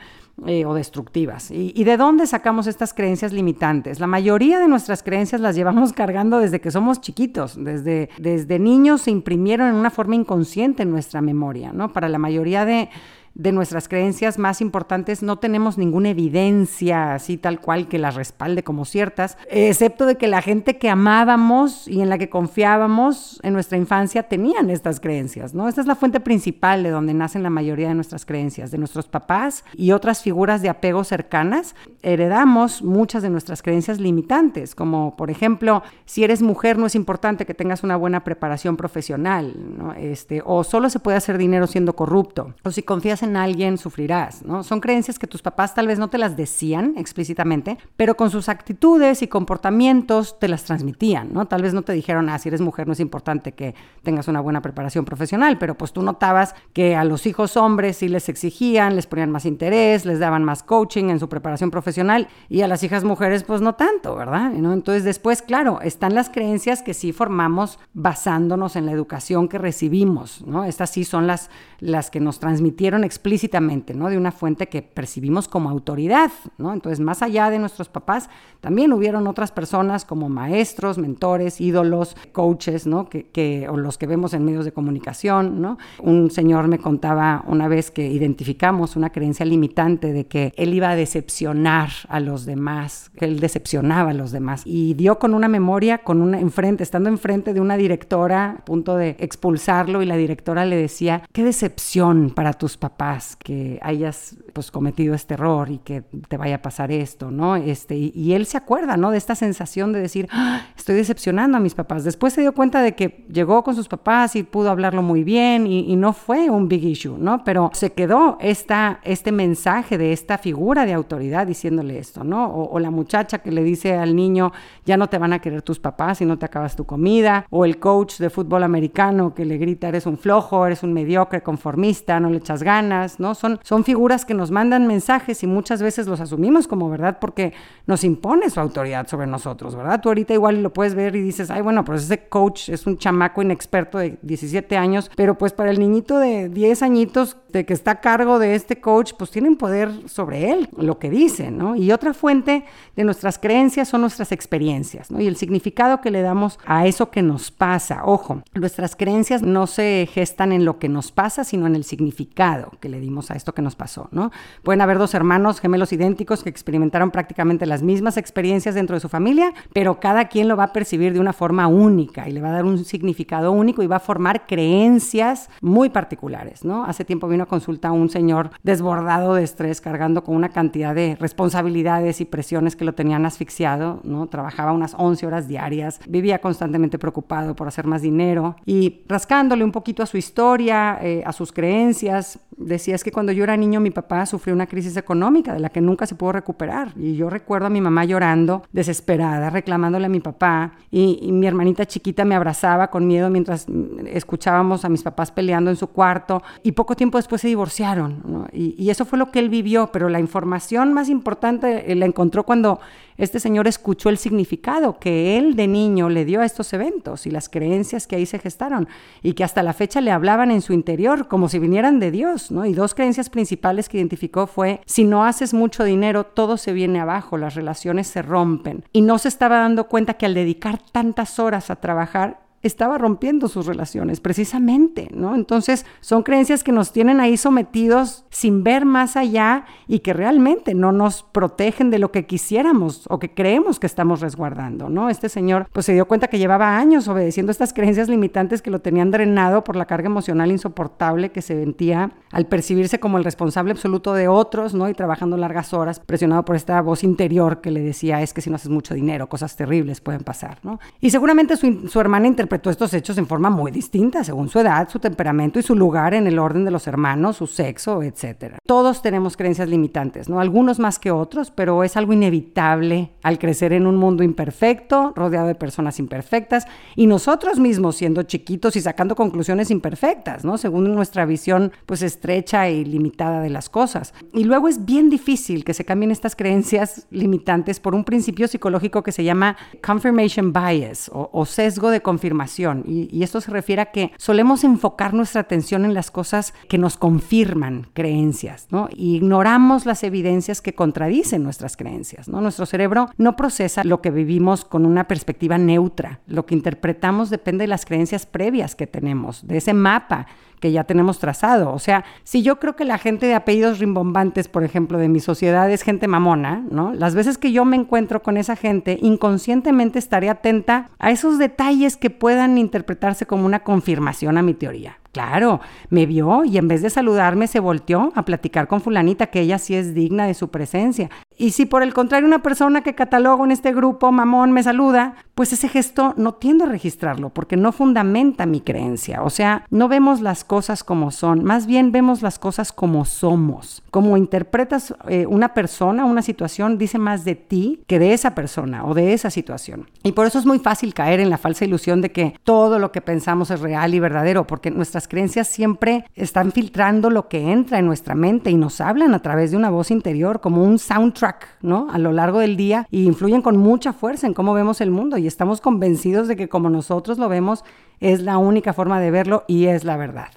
Eh, 0.46 0.64
o 0.64 0.74
destructivas. 0.74 1.52
¿Y, 1.52 1.84
de 1.84 1.96
dónde 1.96 2.26
sacamos 2.26 2.66
estas 2.66 2.92
creencias 2.92 3.32
limitantes? 3.32 4.00
La 4.00 4.08
mayoría 4.08 4.58
de 4.58 4.66
nuestras 4.66 5.04
creencias 5.04 5.40
las 5.40 5.54
llevamos 5.54 5.92
cargando 5.94 6.38
desde 6.40 6.60
que 6.60 6.72
somos 6.72 7.00
chiquitos, 7.00 7.62
desde, 7.62 8.10
desde 8.18 8.58
niños 8.58 9.02
se 9.02 9.12
imprimieron 9.12 9.68
en 9.68 9.76
una 9.76 9.90
forma 9.90 10.16
inconsciente 10.16 10.82
en 10.82 10.90
nuestra 10.90 11.20
memoria. 11.20 11.72
¿no? 11.72 11.92
Para 11.92 12.08
la 12.08 12.18
mayoría 12.18 12.64
de 12.64 12.88
de 13.34 13.52
nuestras 13.52 13.88
creencias 13.88 14.38
más 14.38 14.60
importantes 14.60 15.22
no 15.22 15.38
tenemos 15.38 15.76
ninguna 15.76 16.10
evidencia 16.10 17.14
así 17.14 17.36
tal 17.36 17.60
cual 17.60 17.88
que 17.88 17.98
las 17.98 18.14
respalde 18.14 18.62
como 18.62 18.84
ciertas, 18.84 19.36
excepto 19.50 20.06
de 20.06 20.16
que 20.16 20.28
la 20.28 20.40
gente 20.40 20.78
que 20.78 20.88
amábamos 20.88 21.88
y 21.88 22.00
en 22.00 22.08
la 22.08 22.18
que 22.18 22.28
confiábamos 22.28 23.40
en 23.42 23.52
nuestra 23.52 23.76
infancia 23.76 24.24
tenían 24.24 24.70
estas 24.70 25.00
creencias, 25.00 25.54
¿no? 25.54 25.68
Esta 25.68 25.80
es 25.80 25.86
la 25.86 25.96
fuente 25.96 26.20
principal 26.20 26.82
de 26.82 26.90
donde 26.90 27.14
nacen 27.14 27.42
la 27.42 27.50
mayoría 27.50 27.88
de 27.88 27.94
nuestras 27.94 28.24
creencias, 28.24 28.70
de 28.70 28.78
nuestros 28.78 29.08
papás 29.08 29.64
y 29.74 29.92
otras 29.92 30.22
figuras 30.22 30.62
de 30.62 30.68
apego 30.68 31.02
cercanas. 31.02 31.74
Heredamos 32.02 32.82
muchas 32.82 33.22
de 33.22 33.30
nuestras 33.30 33.62
creencias 33.62 33.98
limitantes, 33.98 34.74
como 34.74 35.16
por 35.16 35.30
ejemplo, 35.30 35.82
si 36.04 36.22
eres 36.22 36.40
mujer 36.42 36.78
no 36.78 36.86
es 36.86 36.94
importante 36.94 37.46
que 37.46 37.54
tengas 37.54 37.82
una 37.82 37.96
buena 37.96 38.22
preparación 38.22 38.76
profesional, 38.76 39.54
¿no? 39.76 39.92
Este, 39.94 40.42
o 40.44 40.62
solo 40.62 40.88
se 40.88 41.00
puede 41.00 41.16
hacer 41.16 41.36
dinero 41.36 41.66
siendo 41.66 41.96
corrupto, 41.96 42.54
o 42.62 42.70
si 42.70 42.82
confías 42.82 43.23
en 43.24 43.36
alguien 43.36 43.78
sufrirás, 43.78 44.44
¿no? 44.44 44.62
Son 44.62 44.80
creencias 44.80 45.18
que 45.18 45.26
tus 45.26 45.42
papás 45.42 45.74
tal 45.74 45.86
vez 45.86 45.98
no 45.98 46.08
te 46.08 46.18
las 46.18 46.36
decían 46.36 46.94
explícitamente, 46.96 47.78
pero 47.96 48.16
con 48.16 48.30
sus 48.30 48.48
actitudes 48.48 49.22
y 49.22 49.28
comportamientos 49.28 50.38
te 50.38 50.48
las 50.48 50.64
transmitían, 50.64 51.32
¿no? 51.32 51.46
Tal 51.46 51.62
vez 51.62 51.74
no 51.74 51.82
te 51.82 51.92
dijeron, 51.92 52.28
ah, 52.28 52.38
si 52.38 52.48
eres 52.48 52.60
mujer 52.60 52.86
no 52.86 52.92
es 52.92 53.00
importante 53.00 53.52
que 53.52 53.74
tengas 54.02 54.28
una 54.28 54.40
buena 54.40 54.62
preparación 54.62 55.04
profesional, 55.04 55.58
pero 55.58 55.76
pues 55.76 55.92
tú 55.92 56.02
notabas 56.02 56.54
que 56.72 56.94
a 56.94 57.04
los 57.04 57.26
hijos 57.26 57.56
hombres 57.56 57.96
sí 57.96 58.08
les 58.08 58.28
exigían, 58.28 58.96
les 58.96 59.06
ponían 59.06 59.30
más 59.30 59.46
interés, 59.46 60.04
les 60.04 60.18
daban 60.18 60.44
más 60.44 60.62
coaching 60.62 61.10
en 61.10 61.18
su 61.18 61.28
preparación 61.28 61.70
profesional 61.70 62.28
y 62.48 62.62
a 62.62 62.68
las 62.68 62.82
hijas 62.82 63.04
mujeres 63.04 63.44
pues 63.44 63.60
no 63.60 63.74
tanto, 63.74 64.14
¿verdad? 64.14 64.50
¿No? 64.52 64.72
Entonces 64.72 65.04
después, 65.04 65.42
claro, 65.42 65.80
están 65.80 66.14
las 66.14 66.30
creencias 66.30 66.82
que 66.82 66.94
sí 66.94 67.12
formamos 67.12 67.78
basándonos 67.92 68.76
en 68.76 68.86
la 68.86 68.92
educación 68.92 69.48
que 69.48 69.58
recibimos, 69.58 70.44
¿no? 70.46 70.64
Estas 70.64 70.90
sí 70.90 71.04
son 71.04 71.26
las, 71.26 71.50
las 71.80 72.10
que 72.10 72.20
nos 72.20 72.38
transmitieron 72.38 73.04
explícitamente, 73.14 73.94
¿no? 73.94 74.10
De 74.10 74.16
una 74.16 74.32
fuente 74.32 74.68
que 74.68 74.82
percibimos 74.82 75.46
como 75.46 75.70
autoridad, 75.70 76.32
¿no? 76.58 76.72
Entonces, 76.72 76.98
más 76.98 77.22
allá 77.22 77.48
de 77.48 77.60
nuestros 77.60 77.88
papás, 77.88 78.28
también 78.60 78.92
hubieron 78.92 79.28
otras 79.28 79.52
personas 79.52 80.04
como 80.04 80.28
maestros, 80.28 80.98
mentores, 80.98 81.60
ídolos, 81.60 82.16
coaches, 82.32 82.86
¿no? 82.86 83.08
Que, 83.08 83.68
o 83.70 83.76
los 83.76 83.98
que 83.98 84.08
vemos 84.08 84.34
en 84.34 84.44
medios 84.44 84.64
de 84.64 84.72
comunicación, 84.72 85.62
¿no? 85.62 85.78
Un 86.00 86.30
señor 86.30 86.66
me 86.66 86.78
contaba 86.78 87.44
una 87.46 87.68
vez 87.68 87.92
que 87.92 88.08
identificamos 88.10 88.96
una 88.96 89.10
creencia 89.10 89.46
limitante 89.46 90.12
de 90.12 90.26
que 90.26 90.52
él 90.56 90.74
iba 90.74 90.90
a 90.90 90.96
decepcionar 90.96 91.90
a 92.08 92.18
los 92.18 92.46
demás, 92.46 93.10
que 93.16 93.26
él 93.26 93.38
decepcionaba 93.38 94.10
a 94.10 94.14
los 94.14 94.32
demás. 94.32 94.62
Y 94.64 94.94
dio 94.94 95.20
con 95.20 95.34
una 95.34 95.48
memoria, 95.48 95.98
con 95.98 96.20
una 96.20 96.40
enfrente, 96.40 96.82
estando 96.82 97.08
enfrente 97.08 97.54
de 97.54 97.60
una 97.60 97.76
directora 97.76 98.56
a 98.58 98.64
punto 98.64 98.96
de 98.96 99.16
expulsarlo 99.20 100.02
y 100.02 100.06
la 100.06 100.16
directora 100.16 100.64
le 100.64 100.76
decía, 100.76 101.22
qué 101.32 101.44
decepción 101.44 102.30
para 102.30 102.54
tus 102.54 102.76
papás 102.76 103.03
que 103.38 103.78
hayas 103.82 104.36
pues 104.52 104.70
cometido 104.70 105.14
este 105.14 105.34
error 105.34 105.70
y 105.70 105.78
que 105.78 106.02
te 106.28 106.36
vaya 106.36 106.56
a 106.56 106.62
pasar 106.62 106.90
esto, 106.90 107.30
¿no? 107.30 107.56
Este, 107.56 107.96
y, 107.96 108.32
él 108.32 108.46
se 108.46 108.56
acuerda, 108.56 108.96
¿no? 108.96 109.10
De 109.10 109.18
esta 109.18 109.34
sensación 109.34 109.92
de 109.92 110.00
decir, 110.00 110.28
¡Ah! 110.32 110.62
estoy 110.76 110.96
decepcionando 110.96 111.56
a 111.58 111.60
mis 111.60 111.74
papás. 111.74 112.04
Después 112.04 112.32
se 112.32 112.40
dio 112.40 112.52
cuenta 112.54 112.82
de 112.82 112.94
que 112.94 113.26
llegó 113.30 113.62
con 113.62 113.74
sus 113.74 113.88
papás 113.88 114.36
y 114.36 114.42
pudo 114.42 114.70
hablarlo 114.70 115.02
muy 115.02 115.24
bien 115.24 115.66
y, 115.66 115.94
no 115.94 116.12
fue 116.12 116.50
un 116.50 116.68
big 116.68 116.84
issue, 116.84 117.16
¿no? 117.18 117.44
Pero 117.44 117.70
se 117.72 117.92
quedó 117.92 118.36
esta, 118.40 119.00
este 119.04 119.30
mensaje 119.32 119.96
de 119.96 120.12
esta 120.12 120.38
figura 120.38 120.86
de 120.86 120.92
autoridad 120.92 121.46
diciéndole 121.46 121.98
esto, 121.98 122.24
¿no? 122.24 122.46
O, 122.46 122.78
la 122.80 122.90
muchacha 122.90 123.38
que 123.38 123.52
le 123.52 123.62
dice 123.62 123.94
al 123.94 124.16
niño, 124.16 124.52
ya 124.84 124.96
no 124.96 125.08
te 125.08 125.18
van 125.18 125.32
a 125.32 125.38
querer 125.38 125.62
tus 125.62 125.78
papás 125.78 126.18
si 126.18 126.26
no 126.26 126.38
te 126.38 126.46
acabas 126.46 126.76
tu 126.76 126.84
comida, 126.84 127.46
o 127.50 127.64
el 127.64 127.78
coach 127.78 128.18
de 128.18 128.28
fútbol 128.28 128.62
americano 128.64 129.34
que 129.34 129.44
le 129.44 129.56
grita, 129.56 129.88
eres 129.88 130.06
un 130.06 130.18
flojo, 130.18 130.66
eres 130.66 130.82
un 130.82 130.92
mediocre, 130.92 131.42
conformista, 131.42 132.18
no 132.18 132.28
le 132.30 132.38
echas 132.38 132.62
ganas, 132.62 132.93
¿no? 133.18 133.34
Son, 133.34 133.60
son 133.62 133.84
figuras 133.84 134.24
que 134.24 134.34
nos 134.34 134.50
mandan 134.50 134.86
mensajes 134.86 135.42
y 135.42 135.46
muchas 135.46 135.82
veces 135.82 136.06
los 136.06 136.20
asumimos 136.20 136.66
como 136.68 136.88
verdad 136.90 137.18
porque 137.20 137.52
nos 137.86 138.04
impone 138.04 138.50
su 138.50 138.60
autoridad 138.60 139.06
sobre 139.06 139.26
nosotros, 139.26 139.74
¿verdad? 139.74 140.00
Tú 140.00 140.08
ahorita 140.08 140.34
igual 140.34 140.62
lo 140.62 140.72
puedes 140.72 140.94
ver 140.94 141.16
y 141.16 141.22
dices, 141.22 141.50
ay, 141.50 141.62
bueno, 141.62 141.84
pues 141.84 142.04
ese 142.04 142.28
coach 142.28 142.68
es 142.68 142.86
un 142.86 142.98
chamaco 142.98 143.42
inexperto 143.42 143.98
de 143.98 144.18
17 144.22 144.76
años, 144.76 145.10
pero 145.16 145.36
pues 145.36 145.52
para 145.52 145.70
el 145.70 145.78
niñito 145.78 146.18
de 146.18 146.48
10 146.48 146.82
añitos 146.82 147.36
de 147.52 147.64
que 147.64 147.72
está 147.72 147.92
a 147.92 148.00
cargo 148.00 148.38
de 148.38 148.54
este 148.54 148.80
coach, 148.80 149.12
pues 149.16 149.30
tienen 149.30 149.56
poder 149.56 150.08
sobre 150.08 150.50
él, 150.50 150.68
lo 150.76 150.98
que 150.98 151.08
dice, 151.08 151.50
¿no? 151.50 151.76
Y 151.76 151.92
otra 151.92 152.12
fuente 152.12 152.64
de 152.96 153.04
nuestras 153.04 153.38
creencias 153.38 153.88
son 153.88 154.00
nuestras 154.00 154.32
experiencias, 154.32 155.10
¿no? 155.10 155.20
Y 155.20 155.26
el 155.26 155.36
significado 155.36 156.00
que 156.00 156.10
le 156.10 156.22
damos 156.22 156.58
a 156.66 156.86
eso 156.86 157.10
que 157.10 157.22
nos 157.22 157.50
pasa. 157.50 158.02
Ojo, 158.04 158.42
nuestras 158.54 158.96
creencias 158.96 159.42
no 159.42 159.66
se 159.66 160.08
gestan 160.12 160.52
en 160.52 160.64
lo 160.64 160.78
que 160.78 160.88
nos 160.88 161.12
pasa, 161.12 161.44
sino 161.44 161.66
en 161.66 161.76
el 161.76 161.84
significado 161.84 162.72
que 162.84 162.90
le 162.90 163.00
dimos 163.00 163.30
a 163.30 163.34
esto 163.34 163.54
que 163.54 163.62
nos 163.62 163.76
pasó, 163.76 164.08
¿no? 164.10 164.30
Pueden 164.62 164.82
haber 164.82 164.98
dos 164.98 165.14
hermanos 165.14 165.58
gemelos 165.58 165.90
idénticos 165.94 166.42
que 166.42 166.50
experimentaron 166.50 167.10
prácticamente 167.10 167.64
las 167.64 167.82
mismas 167.82 168.18
experiencias 168.18 168.74
dentro 168.74 168.94
de 168.94 169.00
su 169.00 169.08
familia, 169.08 169.54
pero 169.72 170.00
cada 170.00 170.28
quien 170.28 170.48
lo 170.48 170.56
va 170.58 170.64
a 170.64 170.72
percibir 170.74 171.14
de 171.14 171.20
una 171.20 171.32
forma 171.32 171.66
única 171.66 172.28
y 172.28 172.32
le 172.32 172.42
va 172.42 172.50
a 172.50 172.52
dar 172.52 172.66
un 172.66 172.84
significado 172.84 173.52
único 173.52 173.82
y 173.82 173.86
va 173.86 173.96
a 173.96 174.00
formar 174.00 174.46
creencias 174.46 175.48
muy 175.62 175.88
particulares, 175.88 176.62
¿no? 176.62 176.84
Hace 176.84 177.06
tiempo 177.06 177.26
vino 177.26 177.44
a 177.44 177.46
consulta 177.46 177.88
a 177.88 177.92
un 177.92 178.10
señor 178.10 178.50
desbordado 178.62 179.32
de 179.32 179.44
estrés, 179.44 179.80
cargando 179.80 180.22
con 180.22 180.36
una 180.36 180.50
cantidad 180.50 180.94
de 180.94 181.16
responsabilidades 181.18 182.20
y 182.20 182.26
presiones 182.26 182.76
que 182.76 182.84
lo 182.84 182.92
tenían 182.92 183.24
asfixiado, 183.24 184.00
¿no? 184.04 184.26
Trabajaba 184.26 184.72
unas 184.72 184.94
11 184.98 185.26
horas 185.26 185.48
diarias, 185.48 186.00
vivía 186.06 186.40
constantemente 186.40 186.98
preocupado 186.98 187.56
por 187.56 187.66
hacer 187.66 187.86
más 187.86 188.02
dinero 188.02 188.56
y 188.66 189.04
rascándole 189.08 189.64
un 189.64 189.72
poquito 189.72 190.02
a 190.02 190.06
su 190.06 190.18
historia, 190.18 190.98
eh, 191.00 191.22
a 191.24 191.32
sus 191.32 191.50
creencias, 191.50 192.40
decía 192.64 192.94
es 192.94 193.04
que 193.04 193.12
cuando 193.12 193.32
yo 193.32 193.44
era 193.44 193.56
niño 193.56 193.80
mi 193.80 193.90
papá 193.90 194.26
sufrió 194.26 194.54
una 194.54 194.66
crisis 194.66 194.96
económica 194.96 195.52
de 195.52 195.60
la 195.60 195.68
que 195.68 195.80
nunca 195.80 196.06
se 196.06 196.14
pudo 196.14 196.32
recuperar. 196.32 196.92
Y 196.96 197.16
yo 197.16 197.30
recuerdo 197.30 197.66
a 197.66 197.70
mi 197.70 197.80
mamá 197.80 198.04
llorando, 198.04 198.62
desesperada, 198.72 199.50
reclamándole 199.50 200.06
a 200.06 200.08
mi 200.08 200.20
papá. 200.20 200.72
Y, 200.90 201.32
mi 201.34 201.46
hermanita 201.46 201.84
chiquita 201.84 202.24
me 202.24 202.34
abrazaba 202.34 202.88
con 202.88 203.06
miedo 203.06 203.28
mientras 203.28 203.66
escuchábamos 204.06 204.84
a 204.84 204.88
mis 204.88 205.02
papás 205.02 205.30
peleando 205.30 205.70
en 205.70 205.76
su 205.76 205.88
cuarto. 205.88 206.42
Y 206.62 206.72
poco 206.72 206.94
tiempo 206.94 207.18
después 207.18 207.40
se 207.40 207.48
divorciaron 207.48 208.48
y, 208.52 208.90
eso 208.90 209.04
fue 209.04 209.18
lo 209.18 209.30
que 209.30 209.38
él 209.38 209.48
vivió, 209.48 209.90
pero 209.92 210.08
la 210.08 210.20
información 210.20 210.92
más 210.92 211.08
importante 211.08 211.94
la 211.94 212.06
encontró 212.06 212.44
cuando 212.44 212.80
este 213.16 213.38
señor 213.38 213.68
escuchó 213.68 214.08
el 214.08 214.18
significado 214.18 214.98
que 214.98 215.38
él 215.38 215.54
de 215.54 215.68
niño 215.68 216.08
le 216.08 216.24
dio 216.24 216.40
a 216.40 216.44
estos 216.44 216.72
eventos 216.72 217.26
y 217.26 217.30
las 217.30 217.48
creencias 217.48 218.06
que 218.06 218.16
ahí 218.16 218.26
se 218.26 218.40
gestaron 218.40 218.88
y 219.22 219.34
que 219.34 219.44
hasta 219.44 219.62
la 219.62 219.72
fecha 219.72 220.00
le 220.00 220.10
hablaban 220.10 220.50
en 220.50 220.60
su 220.60 220.72
interior 220.72 221.28
como 221.28 221.48
si 221.48 221.58
vinieran 221.58 222.00
de 222.00 222.10
Dios, 222.10 222.50
Y 222.64 222.74
dos 222.74 222.94
creencias 222.94 223.30
principales 223.30 223.88
que 223.88 223.96
identificó 223.96 224.46
fue, 224.46 224.80
si 224.86 225.04
no 225.04 225.24
haces 225.24 225.54
mucho 225.54 225.82
dinero, 225.82 226.24
todo 226.24 226.56
se 226.56 226.72
viene 226.72 227.00
abajo, 227.00 227.36
las 227.38 227.54
relaciones 227.54 228.06
se 228.06 228.22
rompen. 228.22 228.84
Y 228.92 229.00
no 229.00 229.18
se 229.18 229.28
estaba 229.28 229.58
dando 229.58 229.88
cuenta 229.88 230.14
que 230.14 230.26
al 230.26 230.34
dedicar 230.34 230.78
tantas 230.92 231.38
horas 231.38 231.70
a 231.70 231.76
trabajar, 231.76 232.43
estaba 232.66 232.98
rompiendo 232.98 233.48
sus 233.48 233.66
relaciones, 233.66 234.20
precisamente, 234.20 235.08
¿no? 235.14 235.34
Entonces, 235.34 235.86
son 236.00 236.22
creencias 236.22 236.64
que 236.64 236.72
nos 236.72 236.92
tienen 236.92 237.20
ahí 237.20 237.36
sometidos 237.36 238.24
sin 238.30 238.64
ver 238.64 238.84
más 238.84 239.16
allá 239.16 239.66
y 239.86 240.00
que 240.00 240.12
realmente 240.12 240.74
no 240.74 240.92
nos 240.92 241.22
protegen 241.22 241.90
de 241.90 241.98
lo 241.98 242.10
que 242.10 242.26
quisiéramos 242.26 243.04
o 243.08 243.18
que 243.18 243.34
creemos 243.34 243.78
que 243.78 243.86
estamos 243.86 244.20
resguardando, 244.20 244.88
¿no? 244.88 245.10
Este 245.10 245.28
señor, 245.28 245.68
pues 245.72 245.86
se 245.86 245.92
dio 245.92 246.06
cuenta 246.06 246.28
que 246.28 246.38
llevaba 246.38 246.76
años 246.76 247.08
obedeciendo 247.08 247.52
estas 247.52 247.72
creencias 247.72 248.08
limitantes 248.08 248.62
que 248.62 248.70
lo 248.70 248.80
tenían 248.80 249.10
drenado 249.10 249.62
por 249.62 249.76
la 249.76 249.86
carga 249.86 250.06
emocional 250.06 250.50
insoportable 250.50 251.30
que 251.30 251.42
se 251.42 251.60
sentía 251.60 252.12
al 252.32 252.46
percibirse 252.46 252.98
como 252.98 253.18
el 253.18 253.24
responsable 253.24 253.72
absoluto 253.72 254.14
de 254.14 254.28
otros, 254.28 254.74
¿no? 254.74 254.88
Y 254.88 254.94
trabajando 254.94 255.36
largas 255.36 255.74
horas, 255.74 256.00
presionado 256.00 256.44
por 256.44 256.56
esta 256.56 256.80
voz 256.80 257.04
interior 257.04 257.60
que 257.60 257.70
le 257.70 257.80
decía, 257.80 258.22
es 258.22 258.32
que 258.32 258.40
si 258.40 258.50
no 258.50 258.56
haces 258.56 258.70
mucho 258.70 258.94
dinero, 258.94 259.28
cosas 259.28 259.56
terribles 259.56 260.00
pueden 260.00 260.22
pasar, 260.22 260.58
¿no? 260.62 260.80
Y 261.00 261.10
seguramente 261.10 261.56
su, 261.56 261.88
su 261.88 262.00
hermana 262.00 262.26
interpretó 262.26 262.53
interpretó 262.54 262.70
estos 262.70 262.94
hechos 262.94 263.18
en 263.18 263.26
forma 263.26 263.50
muy 263.50 263.72
distinta, 263.72 264.22
según 264.22 264.48
su 264.48 264.60
edad, 264.60 264.88
su 264.88 265.00
temperamento 265.00 265.58
y 265.58 265.62
su 265.64 265.74
lugar 265.74 266.14
en 266.14 266.28
el 266.28 266.38
orden 266.38 266.64
de 266.64 266.70
los 266.70 266.86
hermanos, 266.86 267.38
su 267.38 267.48
sexo, 267.48 268.00
etc. 268.00 268.58
Todos 268.64 269.02
tenemos 269.02 269.36
creencias 269.36 269.68
limitantes, 269.68 270.28
¿no? 270.28 270.38
Algunos 270.38 270.78
más 270.78 271.00
que 271.00 271.10
otros, 271.10 271.50
pero 271.50 271.82
es 271.82 271.96
algo 271.96 272.12
inevitable 272.12 273.10
al 273.24 273.40
crecer 273.40 273.72
en 273.72 273.88
un 273.88 273.96
mundo 273.96 274.22
imperfecto, 274.22 275.12
rodeado 275.16 275.48
de 275.48 275.56
personas 275.56 275.98
imperfectas, 275.98 276.68
y 276.94 277.08
nosotros 277.08 277.58
mismos 277.58 277.96
siendo 277.96 278.22
chiquitos 278.22 278.76
y 278.76 278.80
sacando 278.80 279.16
conclusiones 279.16 279.72
imperfectas, 279.72 280.44
¿no? 280.44 280.56
Según 280.56 280.94
nuestra 280.94 281.26
visión, 281.26 281.72
pues 281.86 282.02
estrecha 282.02 282.70
y 282.70 282.84
limitada 282.84 283.40
de 283.40 283.50
las 283.50 283.68
cosas. 283.68 284.14
Y 284.32 284.44
luego 284.44 284.68
es 284.68 284.84
bien 284.84 285.10
difícil 285.10 285.64
que 285.64 285.74
se 285.74 285.84
cambien 285.84 286.12
estas 286.12 286.36
creencias 286.36 287.08
limitantes 287.10 287.80
por 287.80 287.96
un 287.96 288.04
principio 288.04 288.46
psicológico 288.46 289.02
que 289.02 289.10
se 289.10 289.24
llama 289.24 289.56
confirmation 289.84 290.52
bias 290.52 291.10
o, 291.12 291.30
o 291.32 291.46
sesgo 291.46 291.90
de 291.90 292.00
confirmación 292.00 292.43
y, 292.86 293.22
esto 293.22 293.40
se 293.40 293.50
refiere 293.50 293.82
a 293.82 293.86
que 293.86 294.12
solemos 294.18 294.64
enfocar 294.64 295.14
nuestra 295.14 295.40
atención 295.40 295.84
en 295.84 295.94
las 295.94 296.10
cosas 296.10 296.52
que 296.68 296.78
nos 296.78 296.96
confirman 296.96 297.88
creencias, 297.94 298.66
¿no? 298.70 298.88
Y 298.94 299.16
ignoramos 299.16 299.86
las 299.86 300.02
evidencias 300.04 300.60
que 300.60 300.74
contradicen 300.74 301.42
nuestras 301.42 301.76
creencias, 301.76 302.28
¿no? 302.28 302.40
Nuestro 302.40 302.66
cerebro 302.66 303.08
no 303.16 303.36
procesa 303.36 303.82
lo 303.84 304.02
que 304.02 304.10
vivimos 304.10 304.64
con 304.64 304.84
una 304.84 305.08
perspectiva 305.08 305.56
neutra. 305.56 306.20
Lo 306.26 306.44
que 306.44 306.54
interpretamos 306.54 307.30
depende 307.30 307.62
de 307.62 307.68
las 307.68 307.86
creencias 307.86 308.26
previas 308.26 308.74
que 308.74 308.86
tenemos, 308.86 309.46
de 309.46 309.56
ese 309.56 309.72
mapa 309.72 310.26
que 310.60 310.72
ya 310.72 310.84
tenemos 310.84 311.18
trazado. 311.18 311.72
O 311.72 311.78
sea, 311.78 312.04
si 312.22 312.42
yo 312.42 312.58
creo 312.58 312.76
que 312.76 312.84
la 312.84 312.98
gente 312.98 313.26
de 313.26 313.34
apellidos 313.34 313.78
rimbombantes, 313.78 314.48
por 314.48 314.64
ejemplo, 314.64 314.98
de 314.98 315.08
mi 315.08 315.20
sociedad 315.20 315.70
es 315.70 315.82
gente 315.82 316.08
mamona, 316.08 316.64
¿no? 316.70 316.92
Las 316.94 317.14
veces 317.14 317.38
que 317.38 317.52
yo 317.52 317.64
me 317.64 317.76
encuentro 317.76 318.22
con 318.22 318.36
esa 318.36 318.56
gente, 318.56 318.98
inconscientemente 319.00 319.98
estaré 319.98 320.30
atenta 320.30 320.90
a 320.98 321.10
esos 321.10 321.38
detalles 321.38 321.96
que 321.96 322.10
puedan 322.10 322.58
interpretarse 322.58 323.26
como 323.26 323.46
una 323.46 323.60
confirmación 323.60 324.38
a 324.38 324.42
mi 324.42 324.54
teoría. 324.54 324.98
Claro, 325.14 325.60
me 325.90 326.06
vio 326.06 326.44
y 326.44 326.58
en 326.58 326.66
vez 326.66 326.82
de 326.82 326.90
saludarme 326.90 327.46
se 327.46 327.60
volteó 327.60 328.10
a 328.16 328.24
platicar 328.24 328.66
con 328.66 328.80
fulanita 328.80 329.28
que 329.28 329.42
ella 329.42 329.60
sí 329.60 329.76
es 329.76 329.94
digna 329.94 330.26
de 330.26 330.34
su 330.34 330.48
presencia. 330.48 331.08
Y 331.36 331.52
si 331.52 331.66
por 331.66 331.82
el 331.82 331.94
contrario 331.94 332.26
una 332.26 332.42
persona 332.42 332.82
que 332.82 332.94
catalogo 332.94 333.44
en 333.44 333.50
este 333.50 333.72
grupo 333.72 334.10
mamón 334.12 334.52
me 334.52 334.62
saluda, 334.62 335.14
pues 335.34 335.52
ese 335.52 335.68
gesto 335.68 336.14
no 336.16 336.34
tiendo 336.34 336.64
a 336.64 336.68
registrarlo 336.68 337.30
porque 337.30 337.56
no 337.56 337.72
fundamenta 337.72 338.46
mi 338.46 338.60
creencia. 338.60 339.22
O 339.22 339.30
sea, 339.30 339.66
no 339.70 339.88
vemos 339.88 340.20
las 340.20 340.44
cosas 340.44 340.84
como 340.84 341.10
son, 341.10 341.44
más 341.44 341.66
bien 341.66 341.92
vemos 341.92 342.22
las 342.22 342.38
cosas 342.38 342.72
como 342.72 343.04
somos. 343.04 343.82
Como 343.90 344.16
interpretas 344.16 344.94
eh, 345.08 345.26
una 345.26 345.54
persona, 345.54 346.04
una 346.04 346.22
situación, 346.22 346.78
dice 346.78 346.98
más 346.98 347.24
de 347.24 347.36
ti 347.36 347.82
que 347.86 347.98
de 347.98 348.14
esa 348.14 348.34
persona 348.34 348.84
o 348.84 348.94
de 348.94 349.12
esa 349.12 349.30
situación. 349.30 349.88
Y 350.02 350.12
por 350.12 350.26
eso 350.26 350.38
es 350.38 350.46
muy 350.46 350.58
fácil 350.58 350.94
caer 350.94 351.20
en 351.20 351.30
la 351.30 351.38
falsa 351.38 351.64
ilusión 351.64 352.00
de 352.00 352.12
que 352.12 352.38
todo 352.44 352.78
lo 352.78 352.92
que 352.92 353.00
pensamos 353.00 353.50
es 353.50 353.60
real 353.60 353.94
y 353.94 354.00
verdadero, 354.00 354.46
porque 354.46 354.70
nuestras 354.70 355.03
creencias 355.08 355.48
siempre 355.48 356.04
están 356.14 356.52
filtrando 356.52 357.10
lo 357.10 357.28
que 357.28 357.52
entra 357.52 357.78
en 357.78 357.86
nuestra 357.86 358.14
mente 358.14 358.50
y 358.50 358.56
nos 358.56 358.80
hablan 358.80 359.14
a 359.14 359.22
través 359.22 359.50
de 359.50 359.56
una 359.56 359.70
voz 359.70 359.90
interior 359.90 360.40
como 360.40 360.62
un 360.62 360.78
soundtrack, 360.78 361.58
¿no? 361.62 361.88
A 361.90 361.98
lo 361.98 362.12
largo 362.12 362.38
del 362.38 362.56
día 362.56 362.86
y 362.90 363.04
influyen 363.04 363.42
con 363.42 363.56
mucha 363.56 363.92
fuerza 363.92 364.26
en 364.26 364.34
cómo 364.34 364.54
vemos 364.54 364.80
el 364.80 364.90
mundo 364.90 365.18
y 365.18 365.26
estamos 365.26 365.60
convencidos 365.60 366.28
de 366.28 366.36
que 366.36 366.48
como 366.48 366.70
nosotros 366.70 367.18
lo 367.18 367.28
vemos 367.28 367.64
es 368.00 368.20
la 368.20 368.38
única 368.38 368.72
forma 368.72 369.00
de 369.00 369.10
verlo 369.10 369.44
y 369.46 369.66
es 369.66 369.84
la 369.84 369.96
verdad. 369.96 370.28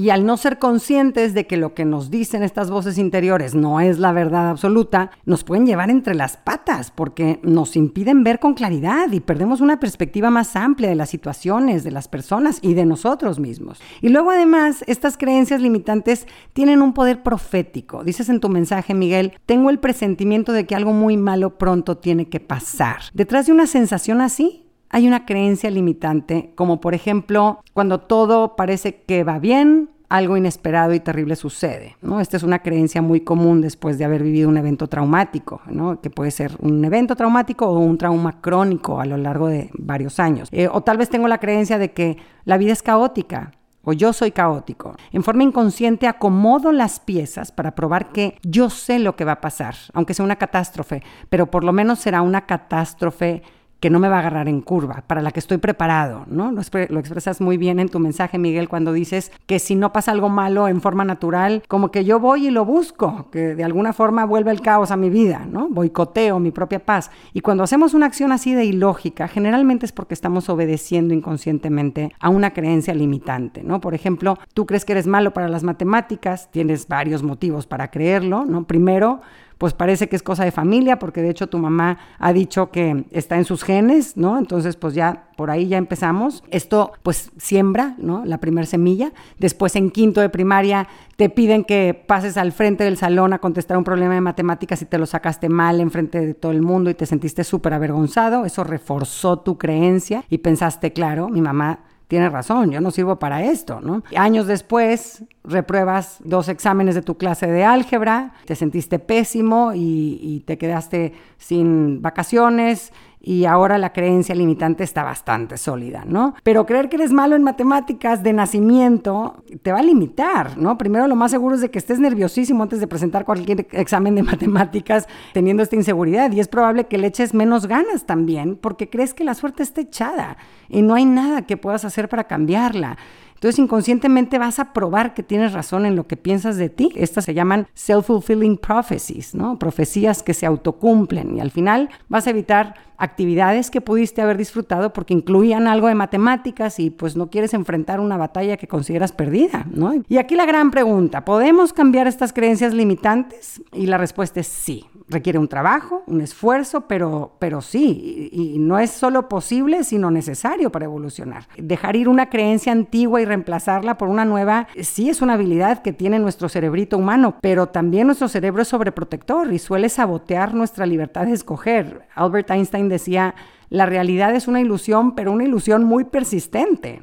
Y 0.00 0.08
al 0.08 0.24
no 0.24 0.38
ser 0.38 0.58
conscientes 0.58 1.34
de 1.34 1.46
que 1.46 1.58
lo 1.58 1.74
que 1.74 1.84
nos 1.84 2.10
dicen 2.10 2.42
estas 2.42 2.70
voces 2.70 2.96
interiores 2.96 3.54
no 3.54 3.80
es 3.80 3.98
la 3.98 4.12
verdad 4.12 4.48
absoluta, 4.48 5.10
nos 5.26 5.44
pueden 5.44 5.66
llevar 5.66 5.90
entre 5.90 6.14
las 6.14 6.38
patas 6.38 6.90
porque 6.90 7.38
nos 7.42 7.76
impiden 7.76 8.24
ver 8.24 8.38
con 8.38 8.54
claridad 8.54 9.12
y 9.12 9.20
perdemos 9.20 9.60
una 9.60 9.78
perspectiva 9.78 10.30
más 10.30 10.56
amplia 10.56 10.88
de 10.88 10.94
las 10.94 11.10
situaciones, 11.10 11.84
de 11.84 11.90
las 11.90 12.08
personas 12.08 12.60
y 12.62 12.72
de 12.72 12.86
nosotros 12.86 13.38
mismos. 13.38 13.78
Y 14.00 14.08
luego 14.08 14.30
además, 14.30 14.84
estas 14.86 15.18
creencias 15.18 15.60
limitantes 15.60 16.26
tienen 16.54 16.80
un 16.80 16.94
poder 16.94 17.22
profético. 17.22 18.02
Dices 18.02 18.30
en 18.30 18.40
tu 18.40 18.48
mensaje, 18.48 18.94
Miguel, 18.94 19.34
tengo 19.44 19.68
el 19.68 19.80
presentimiento 19.80 20.54
de 20.54 20.64
que 20.64 20.74
algo 20.74 20.94
muy 20.94 21.18
malo 21.18 21.58
pronto 21.58 21.98
tiene 21.98 22.30
que 22.30 22.40
pasar. 22.40 23.00
Detrás 23.12 23.44
de 23.44 23.52
una 23.52 23.66
sensación 23.66 24.22
así, 24.22 24.69
hay 24.90 25.06
una 25.06 25.24
creencia 25.24 25.70
limitante, 25.70 26.52
como 26.56 26.80
por 26.80 26.94
ejemplo, 26.94 27.62
cuando 27.72 28.00
todo 28.00 28.56
parece 28.56 29.02
que 29.02 29.24
va 29.24 29.38
bien, 29.38 29.88
algo 30.08 30.36
inesperado 30.36 30.92
y 30.92 31.00
terrible 31.00 31.36
sucede. 31.36 31.96
¿no? 32.02 32.20
Esta 32.20 32.36
es 32.36 32.42
una 32.42 32.58
creencia 32.58 33.00
muy 33.00 33.20
común 33.20 33.60
después 33.60 33.96
de 33.96 34.04
haber 34.04 34.24
vivido 34.24 34.48
un 34.48 34.56
evento 34.56 34.88
traumático, 34.88 35.62
que 36.02 36.10
puede 36.10 36.32
ser 36.32 36.56
un 36.58 36.84
evento 36.84 37.14
traumático 37.14 37.66
o 37.66 37.78
un 37.78 37.96
trauma 37.96 38.40
crónico 38.40 39.00
a 39.00 39.06
lo 39.06 39.16
largo 39.16 39.46
de 39.46 39.70
varios 39.78 40.18
años. 40.18 40.48
Eh, 40.50 40.68
o 40.70 40.82
tal 40.82 40.98
vez 40.98 41.08
tengo 41.08 41.28
la 41.28 41.38
creencia 41.38 41.78
de 41.78 41.92
que 41.92 42.16
la 42.44 42.58
vida 42.58 42.72
es 42.72 42.82
caótica, 42.82 43.52
o 43.84 43.92
yo 43.92 44.12
soy 44.12 44.32
caótico. 44.32 44.96
En 45.12 45.22
forma 45.22 45.44
inconsciente 45.44 46.08
acomodo 46.08 46.72
las 46.72 46.98
piezas 46.98 47.52
para 47.52 47.76
probar 47.76 48.10
que 48.10 48.36
yo 48.42 48.68
sé 48.68 48.98
lo 48.98 49.14
que 49.14 49.24
va 49.24 49.32
a 49.32 49.40
pasar, 49.40 49.76
aunque 49.94 50.14
sea 50.14 50.24
una 50.24 50.36
catástrofe, 50.36 51.02
pero 51.28 51.50
por 51.50 51.62
lo 51.62 51.72
menos 51.72 52.00
será 52.00 52.20
una 52.20 52.46
catástrofe 52.46 53.42
que 53.80 53.90
no 53.90 53.98
me 53.98 54.08
va 54.08 54.16
a 54.16 54.18
agarrar 54.20 54.48
en 54.48 54.60
curva, 54.60 55.02
para 55.06 55.22
la 55.22 55.32
que 55.32 55.40
estoy 55.40 55.58
preparado, 55.58 56.24
¿no? 56.28 56.52
Lo, 56.52 56.60
expresas 56.60 57.40
muy 57.40 57.56
bien 57.56 57.80
en 57.80 57.88
tu 57.88 57.98
mensaje, 57.98 58.38
Miguel, 58.38 58.68
cuando 58.68 58.92
dices 58.92 59.32
que 59.46 59.58
si 59.58 59.74
no 59.74 59.92
pasa 59.92 60.12
algo 60.12 60.28
malo 60.28 60.68
en 60.68 60.80
forma 60.82 61.04
natural, 61.04 61.62
como 61.66 61.90
que 61.90 62.04
yo 62.04 62.20
voy 62.20 62.48
y 62.48 62.50
lo 62.50 62.64
busco, 62.64 63.28
que 63.30 63.54
de 63.54 63.64
alguna 63.64 63.92
forma 63.92 64.26
vuelve 64.26 64.50
el 64.50 64.60
caos 64.60 64.90
a 64.90 64.96
mi 64.96 65.08
vida, 65.08 65.46
¿no? 65.50 65.68
Boicoteo 65.68 66.38
mi 66.38 66.50
propia 66.50 66.84
paz. 66.84 67.10
Y 67.32 67.40
cuando 67.40 67.64
hacemos 67.64 67.94
una 67.94 68.06
acción 68.06 68.32
así 68.32 68.54
de 68.54 68.64
ilógica, 68.64 69.28
generalmente 69.28 69.86
es 69.86 69.92
porque 69.92 70.14
estamos 70.14 70.48
obedeciendo 70.50 71.14
inconscientemente 71.14 72.12
a 72.20 72.28
una 72.28 72.52
creencia 72.52 72.94
limitante, 72.94 73.62
¿no? 73.62 73.80
Por 73.80 73.94
ejemplo, 73.94 74.38
tú 74.52 74.66
crees 74.66 74.84
que 74.84 74.92
eres 74.92 75.06
malo 75.06 75.32
para 75.32 75.48
las 75.48 75.62
matemáticas, 75.62 76.50
tienes 76.50 76.86
varios 76.86 77.22
motivos 77.22 77.66
para 77.66 77.90
creerlo, 77.90 78.44
¿no? 78.44 78.64
Primero, 78.64 79.22
pues 79.60 79.74
parece 79.74 80.08
que 80.08 80.16
es 80.16 80.22
cosa 80.22 80.42
de 80.42 80.52
familia, 80.52 80.98
porque 80.98 81.20
de 81.20 81.28
hecho 81.28 81.48
tu 81.48 81.58
mamá 81.58 81.98
ha 82.18 82.32
dicho 82.32 82.70
que 82.70 83.04
está 83.10 83.36
en 83.36 83.44
sus 83.44 83.62
genes, 83.62 84.16
¿no? 84.16 84.38
Entonces, 84.38 84.74
pues 84.74 84.94
ya 84.94 85.24
por 85.36 85.50
ahí 85.50 85.68
ya 85.68 85.76
empezamos. 85.76 86.42
Esto, 86.50 86.92
pues 87.02 87.30
siembra, 87.36 87.94
¿no? 87.98 88.24
La 88.24 88.38
primer 88.38 88.64
semilla. 88.64 89.12
Después, 89.38 89.76
en 89.76 89.90
quinto 89.90 90.22
de 90.22 90.30
primaria, 90.30 90.88
te 91.16 91.28
piden 91.28 91.64
que 91.64 91.92
pases 91.92 92.38
al 92.38 92.52
frente 92.52 92.84
del 92.84 92.96
salón 92.96 93.34
a 93.34 93.38
contestar 93.38 93.76
un 93.76 93.84
problema 93.84 94.14
de 94.14 94.22
matemáticas 94.22 94.80
y 94.80 94.86
te 94.86 94.96
lo 94.96 95.04
sacaste 95.04 95.50
mal 95.50 95.80
en 95.80 95.90
frente 95.90 96.24
de 96.24 96.32
todo 96.32 96.52
el 96.52 96.62
mundo 96.62 96.88
y 96.88 96.94
te 96.94 97.04
sentiste 97.04 97.44
súper 97.44 97.74
avergonzado. 97.74 98.46
Eso 98.46 98.64
reforzó 98.64 99.40
tu 99.40 99.58
creencia 99.58 100.24
y 100.30 100.38
pensaste, 100.38 100.94
claro, 100.94 101.28
mi 101.28 101.42
mamá 101.42 101.80
tiene 102.10 102.28
razón, 102.28 102.72
yo 102.72 102.80
no 102.80 102.90
sirvo 102.90 103.20
para 103.20 103.44
esto, 103.44 103.80
¿no? 103.80 104.02
Años 104.16 104.48
después, 104.48 105.22
repruebas 105.44 106.16
dos 106.24 106.48
exámenes 106.48 106.96
de 106.96 107.02
tu 107.02 107.16
clase 107.16 107.46
de 107.46 107.62
álgebra, 107.62 108.32
te 108.46 108.56
sentiste 108.56 108.98
pésimo 108.98 109.74
y, 109.74 110.18
y 110.20 110.40
te 110.40 110.58
quedaste 110.58 111.12
sin 111.38 112.02
vacaciones, 112.02 112.92
y 113.20 113.44
ahora 113.44 113.76
la 113.76 113.92
creencia 113.92 114.34
limitante 114.34 114.82
está 114.82 115.02
bastante 115.02 115.58
sólida, 115.58 116.04
¿no? 116.06 116.34
Pero 116.42 116.64
creer 116.64 116.88
que 116.88 116.96
eres 116.96 117.12
malo 117.12 117.36
en 117.36 117.42
matemáticas 117.42 118.22
de 118.22 118.32
nacimiento 118.32 119.44
te 119.62 119.72
va 119.72 119.80
a 119.80 119.82
limitar, 119.82 120.56
¿no? 120.56 120.78
Primero 120.78 121.06
lo 121.06 121.16
más 121.16 121.30
seguro 121.30 121.54
es 121.54 121.60
de 121.60 121.70
que 121.70 121.78
estés 121.78 121.98
nerviosísimo 121.98 122.62
antes 122.62 122.80
de 122.80 122.86
presentar 122.86 123.24
cualquier 123.24 123.66
examen 123.72 124.14
de 124.14 124.22
matemáticas 124.24 125.06
teniendo 125.34 125.62
esta 125.62 125.76
inseguridad 125.76 126.32
y 126.32 126.40
es 126.40 126.48
probable 126.48 126.86
que 126.86 126.98
le 126.98 127.08
eches 127.08 127.34
menos 127.34 127.66
ganas 127.66 128.06
también 128.06 128.56
porque 128.56 128.88
crees 128.88 129.12
que 129.12 129.24
la 129.24 129.34
suerte 129.34 129.62
está 129.62 129.82
echada 129.82 130.38
y 130.68 130.82
no 130.82 130.94
hay 130.94 131.04
nada 131.04 131.42
que 131.42 131.56
puedas 131.56 131.84
hacer 131.84 132.08
para 132.08 132.24
cambiarla. 132.24 132.96
Entonces 133.40 133.58
inconscientemente 133.58 134.38
vas 134.38 134.58
a 134.58 134.74
probar 134.74 135.14
que 135.14 135.22
tienes 135.22 135.54
razón 135.54 135.86
en 135.86 135.96
lo 135.96 136.06
que 136.06 136.18
piensas 136.18 136.58
de 136.58 136.68
ti. 136.68 136.92
Estas 136.94 137.24
se 137.24 137.32
llaman 137.32 137.68
self-fulfilling 137.72 138.58
prophecies, 138.58 139.34
¿no? 139.34 139.58
Profecías 139.58 140.22
que 140.22 140.34
se 140.34 140.44
autocumplen 140.44 141.38
y 141.38 141.40
al 141.40 141.50
final 141.50 141.88
vas 142.10 142.26
a 142.26 142.30
evitar 142.30 142.74
actividades 143.00 143.70
que 143.70 143.80
pudiste 143.80 144.20
haber 144.22 144.36
disfrutado 144.36 144.92
porque 144.92 145.14
incluían 145.14 145.66
algo 145.66 145.88
de 145.88 145.94
matemáticas 145.94 146.78
y 146.78 146.90
pues 146.90 147.16
no 147.16 147.30
quieres 147.30 147.54
enfrentar 147.54 147.98
una 147.98 148.16
batalla 148.16 148.56
que 148.56 148.68
consideras 148.68 149.12
perdida, 149.12 149.66
¿no? 149.72 149.94
Y 150.06 150.18
aquí 150.18 150.36
la 150.36 150.46
gran 150.46 150.70
pregunta, 150.70 151.24
¿podemos 151.24 151.72
cambiar 151.72 152.06
estas 152.06 152.32
creencias 152.32 152.74
limitantes? 152.74 153.62
Y 153.72 153.86
la 153.86 153.98
respuesta 153.98 154.40
es 154.40 154.46
sí. 154.46 154.86
Requiere 155.08 155.40
un 155.40 155.48
trabajo, 155.48 156.04
un 156.06 156.20
esfuerzo, 156.20 156.82
pero, 156.82 157.32
pero 157.40 157.62
sí, 157.62 158.30
y, 158.32 158.54
y 158.54 158.58
no 158.58 158.78
es 158.78 158.90
solo 158.90 159.28
posible, 159.28 159.82
sino 159.82 160.10
necesario 160.10 160.70
para 160.70 160.84
evolucionar. 160.84 161.48
Dejar 161.56 161.96
ir 161.96 162.08
una 162.08 162.28
creencia 162.28 162.70
antigua 162.70 163.20
y 163.20 163.24
reemplazarla 163.24 163.98
por 163.98 164.08
una 164.08 164.24
nueva, 164.24 164.68
sí 164.80 165.08
es 165.08 165.20
una 165.20 165.34
habilidad 165.34 165.82
que 165.82 165.92
tiene 165.92 166.18
nuestro 166.18 166.48
cerebrito 166.48 166.98
humano, 166.98 167.36
pero 167.40 167.68
también 167.68 168.06
nuestro 168.06 168.28
cerebro 168.28 168.62
es 168.62 168.68
sobreprotector 168.68 169.52
y 169.52 169.58
suele 169.58 169.88
sabotear 169.88 170.54
nuestra 170.54 170.86
libertad 170.86 171.26
de 171.26 171.32
escoger. 171.32 172.02
Albert 172.14 172.50
Einstein 172.50 172.89
decía, 172.90 173.34
la 173.70 173.86
realidad 173.86 174.34
es 174.34 174.48
una 174.48 174.60
ilusión, 174.60 175.14
pero 175.14 175.32
una 175.32 175.44
ilusión 175.44 175.84
muy 175.84 176.04
persistente. 176.04 177.00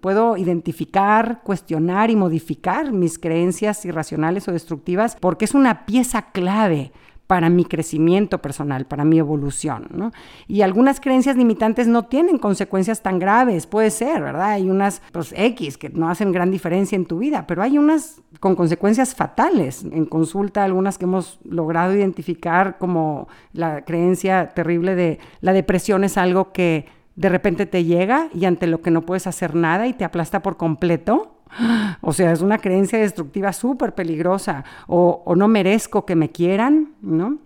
Puedo 0.00 0.36
identificar, 0.36 1.40
cuestionar 1.42 2.10
y 2.10 2.16
modificar 2.16 2.92
mis 2.92 3.18
creencias 3.18 3.84
irracionales 3.84 4.48
o 4.48 4.52
destructivas 4.52 5.16
porque 5.18 5.44
es 5.44 5.54
una 5.54 5.86
pieza 5.86 6.30
clave 6.32 6.92
para 7.28 7.50
mi 7.50 7.66
crecimiento 7.66 8.38
personal, 8.38 8.86
para 8.86 9.04
mi 9.04 9.18
evolución. 9.18 9.86
¿no? 9.92 10.12
Y 10.48 10.62
algunas 10.62 10.98
creencias 10.98 11.36
limitantes 11.36 11.86
no 11.86 12.06
tienen 12.06 12.38
consecuencias 12.38 13.02
tan 13.02 13.18
graves, 13.18 13.66
puede 13.66 13.90
ser, 13.90 14.22
¿verdad? 14.22 14.52
Hay 14.52 14.70
unas 14.70 15.02
pues, 15.12 15.34
X 15.36 15.76
que 15.76 15.90
no 15.90 16.08
hacen 16.08 16.32
gran 16.32 16.50
diferencia 16.50 16.96
en 16.96 17.04
tu 17.04 17.18
vida, 17.18 17.46
pero 17.46 17.62
hay 17.62 17.76
unas 17.76 18.22
con 18.40 18.56
consecuencias 18.56 19.14
fatales. 19.14 19.84
En 19.84 20.06
consulta, 20.06 20.64
algunas 20.64 20.96
que 20.96 21.04
hemos 21.04 21.38
logrado 21.44 21.94
identificar 21.94 22.78
como 22.78 23.28
la 23.52 23.84
creencia 23.84 24.48
terrible 24.54 24.94
de 24.94 25.18
la 25.42 25.52
depresión 25.52 26.04
es 26.04 26.16
algo 26.16 26.52
que 26.52 26.86
de 27.14 27.28
repente 27.28 27.66
te 27.66 27.84
llega 27.84 28.28
y 28.32 28.46
ante 28.46 28.66
lo 28.66 28.80
que 28.80 28.90
no 28.90 29.02
puedes 29.02 29.26
hacer 29.26 29.54
nada 29.54 29.86
y 29.86 29.92
te 29.92 30.04
aplasta 30.04 30.40
por 30.40 30.56
completo 30.56 31.37
o 32.00 32.12
sea, 32.12 32.32
es 32.32 32.40
una 32.40 32.58
creencia 32.58 32.98
destructiva 32.98 33.52
súper 33.52 33.94
peligrosa. 33.94 34.64
O, 34.86 35.34
no 35.36 35.48
merezco 35.48 36.04
que 36.04 36.16
me 36.16 36.30
quieran, 36.30 36.94
¿no? 37.02 37.38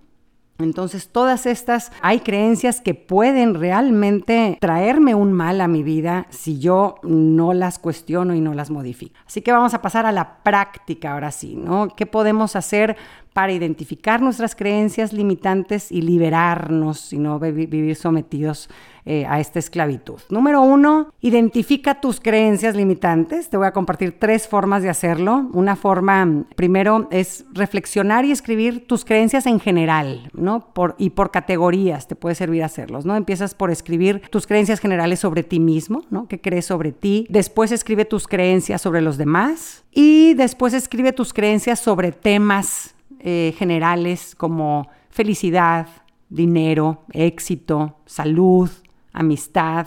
Entonces, 0.59 1.09
todas 1.09 1.47
estas, 1.47 1.91
hay 2.03 2.21
creencias 2.21 2.81
que 2.81 2.95
pueden 2.95 3.55
realmente 3.55 4.59
traerme 4.61 5.15
un 5.15 5.33
mal 5.33 5.61
a 5.61 5.67
mi 5.67 5.83
vida 5.83 6.27
si 6.31 6.61
yo 6.61 6.97
no 7.03 7.53
las 7.53 7.81
cuestiono 7.81 8.35
y 8.35 8.41
no 8.41 8.55
las 8.55 8.71
modifico. 8.71 9.19
Así 9.27 9.43
que 9.43 9.51
vamos 9.51 9.75
a 9.75 9.83
pasar 9.83 10.07
a 10.07 10.13
la 10.13 10.43
práctica 10.45 11.13
ahora 11.13 11.33
sí, 11.33 11.57
¿no? 11.57 11.89
¿Qué 11.89 12.07
podemos 12.07 12.55
hacer 12.55 12.97
para 13.33 13.53
identificar 13.53 14.21
nuestras 14.21 14.55
creencias 14.55 15.13
limitantes 15.13 15.91
y 15.91 16.03
liberarnos 16.03 17.13
y 17.13 17.19
no 17.19 17.39
vivir 17.39 17.97
sometidos 17.97 18.69
eh, 19.05 19.27
a 19.27 19.41
esta 19.41 19.59
esclavitud. 19.59 20.21
Número 20.29 20.63
uno, 20.63 21.13
identifica 21.21 22.01
tus 22.01 22.21
creencias 22.21 22.77
limitantes. 22.77 23.49
Te 23.49 23.57
voy 23.57 23.67
a 23.67 23.73
compartir 23.73 24.17
tres 24.17 24.47
formas 24.47 24.85
de 24.85 24.91
hacerlo. 24.91 25.51
Una 25.55 25.75
forma, 25.75 26.45
primero, 26.55 27.09
es 27.11 27.45
reflexionar 27.53 28.25
y 28.25 28.31
escribir 28.31 28.87
tus 28.87 29.05
creencias 29.05 29.47
en 29.47 29.59
general, 29.59 30.31
¿no? 30.35 30.69
Y 30.99 31.11
por 31.11 31.33
categorías 31.33 32.07
te 32.07 32.15
puede 32.15 32.37
servir 32.37 32.63
hacerlos, 32.63 33.05
¿no? 33.05 33.17
Empiezas 33.17 33.57
por 33.57 33.73
escribir 33.73 34.23
tus 34.31 34.47
creencias 34.47 34.79
generales 34.79 35.19
sobre 35.19 35.43
ti 35.43 35.59
mismo, 35.59 36.05
¿no? 36.11 36.29
¿Qué 36.29 36.41
crees 36.41 36.67
sobre 36.67 36.93
ti? 36.93 37.27
Después 37.29 37.73
escribe 37.73 38.05
tus 38.05 38.29
creencias 38.29 38.81
sobre 38.83 39.01
los 39.01 39.19
demás 39.19 39.83
y 39.91 40.35
después 40.35 40.75
escribe 40.75 41.13
tus 41.13 41.33
creencias 41.33 41.81
sobre 41.81 42.13
temas 42.13 42.95
eh, 43.23 43.55
generales 43.57 44.35
como 44.35 44.89
felicidad, 45.11 45.87
dinero, 46.29 47.05
éxito, 47.13 47.99
salud, 48.07 48.71
amistad, 49.13 49.87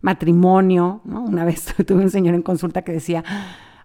matrimonio. 0.00 1.00
Una 1.04 1.44
vez 1.44 1.64
tuve 1.86 2.02
un 2.02 2.10
señor 2.10 2.34
en 2.34 2.42
consulta 2.42 2.82
que 2.82 2.92
decía, 2.92 3.24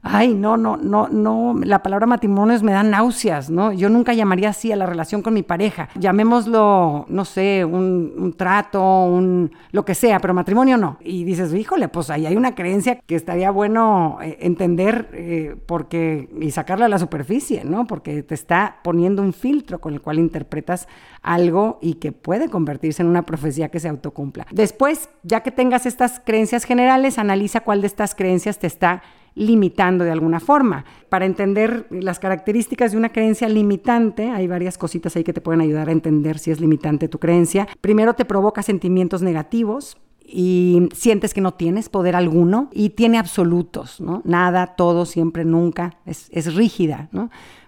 ay, 0.01 0.33
no, 0.33 0.55
no, 0.55 0.77
no, 0.77 1.09
no, 1.09 1.55
la 1.63 1.83
palabra 1.83 2.05
matrimonios 2.05 2.63
me 2.63 2.71
da 2.71 2.83
náuseas, 2.83 3.49
¿no? 3.49 3.73
Yo 3.73 3.89
nunca 3.89 4.13
llamaría 4.13 4.49
así 4.49 4.71
a 4.71 4.75
la 4.75 4.85
relación 4.85 5.21
con 5.21 5.33
mi 5.33 5.43
pareja. 5.43 5.89
Llamémoslo, 5.95 7.05
no 7.09 7.25
sé, 7.25 7.65
un, 7.65 8.33
trato, 8.37 8.81
un 9.05 9.51
lo 9.71 9.83
que 9.83 9.95
sea, 9.95 10.19
pero 10.19 10.33
matrimonio 10.33 10.77
no. 10.77 10.97
Y 11.01 11.25
dices, 11.25 11.53
híjole, 11.53 11.89
pues 11.89 12.09
ahí 12.09 12.25
hay 12.25 12.37
una 12.37 12.55
creencia 12.55 12.99
que 13.05 13.15
estaría 13.15 13.51
bueno 13.51 14.19
eh, 14.21 14.37
entender 14.41 15.09
eh, 15.13 15.55
porque, 15.65 16.29
y 16.39 16.51
sacarla 16.51 16.85
a 16.85 16.89
la 16.89 16.99
superficie, 16.99 17.65
¿no? 17.65 17.85
Porque 17.85 18.23
te 18.23 18.35
está 18.35 18.77
poniendo 18.83 19.21
un 19.21 19.33
filtro 19.33 19.79
con 19.79 19.93
el 19.93 20.01
cual 20.01 20.19
interpretas 20.19 20.87
algo 21.21 21.77
y 21.81 21.95
que 21.95 22.13
puede 22.13 22.49
convertirse 22.49 23.01
en 23.01 23.09
una 23.09 23.25
profecía 23.25 23.69
que 23.69 23.79
se 23.79 23.89
autocumpla. 23.89 24.47
Después, 24.51 25.09
ya 25.23 25.41
que 25.41 25.51
tengas 25.51 25.85
estas 25.85 26.21
creencias 26.23 26.63
generales, 26.63 27.17
analiza 27.17 27.61
cuál 27.61 27.81
de 27.81 27.87
estas 27.87 28.15
creencias 28.15 28.59
te 28.59 28.67
está 28.67 29.01
limitando 29.39 30.03
de 30.03 30.12
alguna 30.12 30.39
forma. 30.39 30.86
Para 31.08 31.25
entender 31.25 31.88
las 31.89 32.19
características 32.19 32.91
de 32.91 32.98
una 32.98 33.10
creencia 33.10 33.48
limitante, 33.48 34.29
hay 34.29 34.48
varias 34.48 34.77
cositas 34.77 35.15
ahí 35.15 35.24
que 35.24 35.34
te 35.34 35.41
pueden 35.41 35.62
ayudar 35.62 35.89
a 35.89 35.93
entender 35.93 36.38
si 36.38 36.51
es 36.51 36.60
limitante 36.60 37.08
tu 37.08 37.19
creencia. 37.19 37.67
Primero 37.81 38.13
te 38.13 38.25
provoca 38.25 38.62
sentimientos 38.62 39.22
negativos, 39.22 39.98
y 40.31 40.89
sientes 40.93 41.34
que 41.34 41.41
no 41.41 41.55
tienes 41.55 41.89
poder 41.89 42.15
alguno 42.15 42.69
y 42.72 42.91
tiene 42.91 43.17
absolutos, 43.17 44.00
¿no? 44.00 44.22
Nada, 44.25 44.75
todo, 44.75 45.08
siempre, 45.08 45.43
nunca, 45.43 45.98
es, 46.05 46.29
es 46.31 46.53
rígida. 46.53 47.10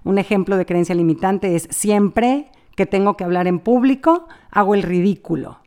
Un 0.03 0.17
ejemplo 0.19 0.57
de 0.57 0.67
creencia 0.67 0.93
limitante 0.93 1.55
es 1.55 1.67
siempre 1.71 2.51
que 2.75 2.85
tengo 2.85 3.17
que 3.17 3.23
hablar 3.23 3.47
en 3.47 3.57
público, 3.57 4.27
hago 4.51 4.75
el 4.75 4.83
ridículo, 4.83 5.60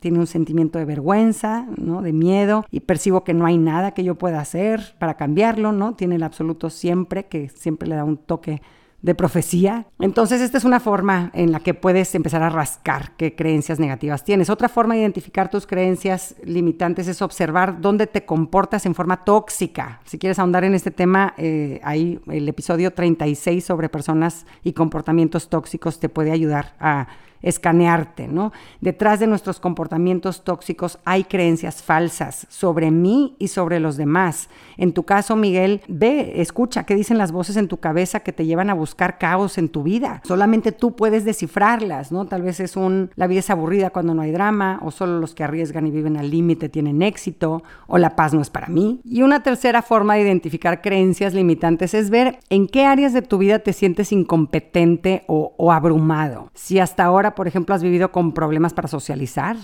tiene 0.00 0.18
un 0.18 0.26
sentimiento 0.26 0.78
de 0.78 0.84
vergüenza, 0.84 1.66
¿no? 1.76 2.02
de 2.02 2.12
miedo, 2.12 2.64
y 2.70 2.80
percibo 2.80 3.24
que 3.24 3.34
no 3.34 3.46
hay 3.46 3.58
nada 3.58 3.92
que 3.92 4.04
yo 4.04 4.16
pueda 4.16 4.40
hacer 4.40 4.94
para 4.98 5.14
cambiarlo, 5.14 5.72
¿no? 5.72 5.94
Tiene 5.94 6.16
el 6.16 6.22
absoluto 6.22 6.70
siempre, 6.70 7.26
que 7.26 7.48
siempre 7.48 7.88
le 7.88 7.96
da 7.96 8.04
un 8.04 8.16
toque 8.16 8.60
de 9.00 9.14
profecía. 9.14 9.86
Entonces, 10.00 10.40
esta 10.40 10.58
es 10.58 10.64
una 10.64 10.80
forma 10.80 11.30
en 11.32 11.52
la 11.52 11.60
que 11.60 11.72
puedes 11.72 12.14
empezar 12.14 12.42
a 12.42 12.50
rascar 12.50 13.12
qué 13.16 13.34
creencias 13.36 13.78
negativas 13.78 14.24
tienes. 14.24 14.50
Otra 14.50 14.68
forma 14.68 14.94
de 14.94 15.00
identificar 15.00 15.48
tus 15.50 15.66
creencias 15.66 16.34
limitantes 16.42 17.06
es 17.06 17.22
observar 17.22 17.80
dónde 17.80 18.08
te 18.08 18.24
comportas 18.24 18.86
en 18.86 18.94
forma 18.94 19.24
tóxica. 19.24 20.00
Si 20.04 20.18
quieres 20.18 20.38
ahondar 20.38 20.64
en 20.64 20.74
este 20.74 20.90
tema, 20.90 21.34
eh, 21.36 21.80
ahí 21.84 22.20
el 22.26 22.48
episodio 22.48 22.92
36 22.92 23.64
sobre 23.64 23.88
personas 23.88 24.46
y 24.64 24.72
comportamientos 24.72 25.48
tóxicos 25.48 26.00
te 26.00 26.08
puede 26.08 26.32
ayudar 26.32 26.74
a 26.80 27.06
escanearte, 27.42 28.28
¿no? 28.28 28.52
Detrás 28.80 29.20
de 29.20 29.26
nuestros 29.26 29.60
comportamientos 29.60 30.44
tóxicos 30.44 30.98
hay 31.04 31.24
creencias 31.24 31.82
falsas 31.82 32.46
sobre 32.50 32.90
mí 32.90 33.36
y 33.38 33.48
sobre 33.48 33.80
los 33.80 33.96
demás. 33.96 34.48
En 34.76 34.92
tu 34.92 35.04
caso, 35.04 35.36
Miguel, 35.36 35.82
ve, 35.88 36.40
escucha 36.40 36.84
qué 36.84 36.94
dicen 36.94 37.18
las 37.18 37.32
voces 37.32 37.56
en 37.56 37.68
tu 37.68 37.78
cabeza 37.78 38.20
que 38.20 38.32
te 38.32 38.46
llevan 38.46 38.70
a 38.70 38.74
buscar 38.74 39.18
caos 39.18 39.58
en 39.58 39.68
tu 39.68 39.82
vida. 39.82 40.22
Solamente 40.24 40.72
tú 40.72 40.96
puedes 40.96 41.24
descifrarlas, 41.24 42.12
¿no? 42.12 42.26
Tal 42.26 42.42
vez 42.42 42.60
es 42.60 42.76
un 42.76 43.10
la 43.16 43.26
vida 43.26 43.40
es 43.40 43.50
aburrida 43.50 43.90
cuando 43.90 44.14
no 44.14 44.22
hay 44.22 44.32
drama 44.32 44.80
o 44.82 44.90
solo 44.90 45.20
los 45.20 45.34
que 45.34 45.44
arriesgan 45.44 45.86
y 45.86 45.90
viven 45.90 46.16
al 46.16 46.30
límite 46.30 46.68
tienen 46.68 47.02
éxito 47.02 47.62
o 47.86 47.98
la 47.98 48.16
paz 48.16 48.34
no 48.34 48.40
es 48.40 48.50
para 48.50 48.68
mí. 48.68 49.00
Y 49.04 49.22
una 49.22 49.42
tercera 49.42 49.82
forma 49.82 50.14
de 50.14 50.22
identificar 50.22 50.80
creencias 50.80 51.34
limitantes 51.34 51.94
es 51.94 52.10
ver 52.10 52.38
en 52.50 52.66
qué 52.66 52.84
áreas 52.84 53.12
de 53.12 53.22
tu 53.22 53.38
vida 53.38 53.60
te 53.60 53.72
sientes 53.72 54.12
incompetente 54.12 55.24
o, 55.26 55.54
o 55.56 55.72
abrumado. 55.72 56.50
Si 56.54 56.78
hasta 56.78 57.04
ahora 57.04 57.27
por 57.34 57.48
ejemplo, 57.48 57.74
has 57.74 57.82
vivido 57.82 58.12
con 58.12 58.32
problemas 58.32 58.74
para 58.74 58.88
socializar. 58.88 59.56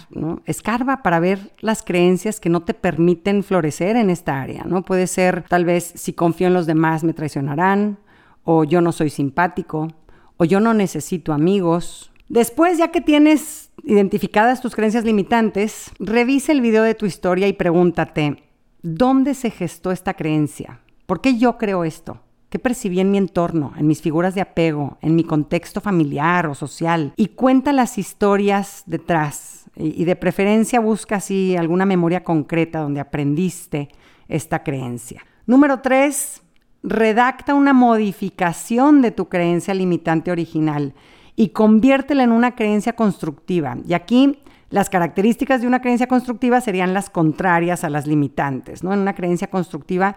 Escarba 0.44 1.02
para 1.02 1.20
ver 1.20 1.52
las 1.60 1.82
creencias 1.82 2.40
que 2.40 2.48
no 2.48 2.62
te 2.62 2.74
permiten 2.74 3.42
florecer 3.42 3.96
en 3.96 4.10
esta 4.10 4.40
área, 4.40 4.64
¿no? 4.64 4.82
Puede 4.82 5.06
ser, 5.06 5.44
tal 5.48 5.64
vez, 5.64 5.92
si 5.96 6.12
confío 6.12 6.46
en 6.46 6.54
los 6.54 6.66
demás 6.66 7.04
me 7.04 7.14
traicionarán, 7.14 7.98
o 8.44 8.64
yo 8.64 8.80
no 8.80 8.92
soy 8.92 9.10
simpático, 9.10 9.88
o 10.36 10.44
yo 10.44 10.60
no 10.60 10.74
necesito 10.74 11.32
amigos. 11.32 12.12
Después, 12.28 12.78
ya 12.78 12.88
que 12.88 13.00
tienes 13.00 13.70
identificadas 13.84 14.60
tus 14.60 14.74
creencias 14.74 15.04
limitantes, 15.04 15.90
revisa 15.98 16.52
el 16.52 16.60
video 16.60 16.82
de 16.82 16.94
tu 16.94 17.06
historia 17.06 17.48
y 17.48 17.52
pregúntate, 17.52 18.42
¿dónde 18.82 19.34
se 19.34 19.50
gestó 19.50 19.90
esta 19.90 20.14
creencia? 20.14 20.80
¿Por 21.06 21.20
qué 21.20 21.38
yo 21.38 21.58
creo 21.58 21.84
esto? 21.84 22.20
¿Qué 22.54 22.60
percibí 22.60 23.00
en 23.00 23.10
mi 23.10 23.18
entorno, 23.18 23.72
en 23.76 23.88
mis 23.88 24.00
figuras 24.00 24.36
de 24.36 24.40
apego, 24.40 24.96
en 25.02 25.16
mi 25.16 25.24
contexto 25.24 25.80
familiar 25.80 26.46
o 26.46 26.54
social? 26.54 27.12
Y 27.16 27.30
cuenta 27.30 27.72
las 27.72 27.98
historias 27.98 28.84
detrás. 28.86 29.64
Y, 29.74 30.04
de 30.04 30.14
preferencia 30.14 30.78
busca 30.78 31.16
así 31.16 31.56
alguna 31.56 31.84
memoria 31.84 32.22
concreta 32.22 32.78
donde 32.78 33.00
aprendiste 33.00 33.88
esta 34.28 34.62
creencia. 34.62 35.26
Número 35.46 35.80
tres, 35.80 36.42
redacta 36.84 37.54
una 37.54 37.72
modificación 37.72 39.02
de 39.02 39.10
tu 39.10 39.28
creencia 39.28 39.74
limitante 39.74 40.30
original 40.30 40.94
y 41.34 41.48
conviértela 41.48 42.22
en 42.22 42.30
una 42.30 42.54
creencia 42.54 42.92
constructiva. 42.92 43.78
Y 43.84 43.94
aquí 43.94 44.38
las 44.70 44.90
características 44.90 45.60
de 45.60 45.66
una 45.66 45.80
creencia 45.80 46.06
constructiva 46.06 46.60
serían 46.60 46.94
las 46.94 47.10
contrarias 47.10 47.82
a 47.82 47.90
las 47.90 48.06
limitantes. 48.06 48.84
¿no? 48.84 48.92
En 48.92 49.00
una 49.00 49.16
creencia 49.16 49.50
constructiva 49.50 50.14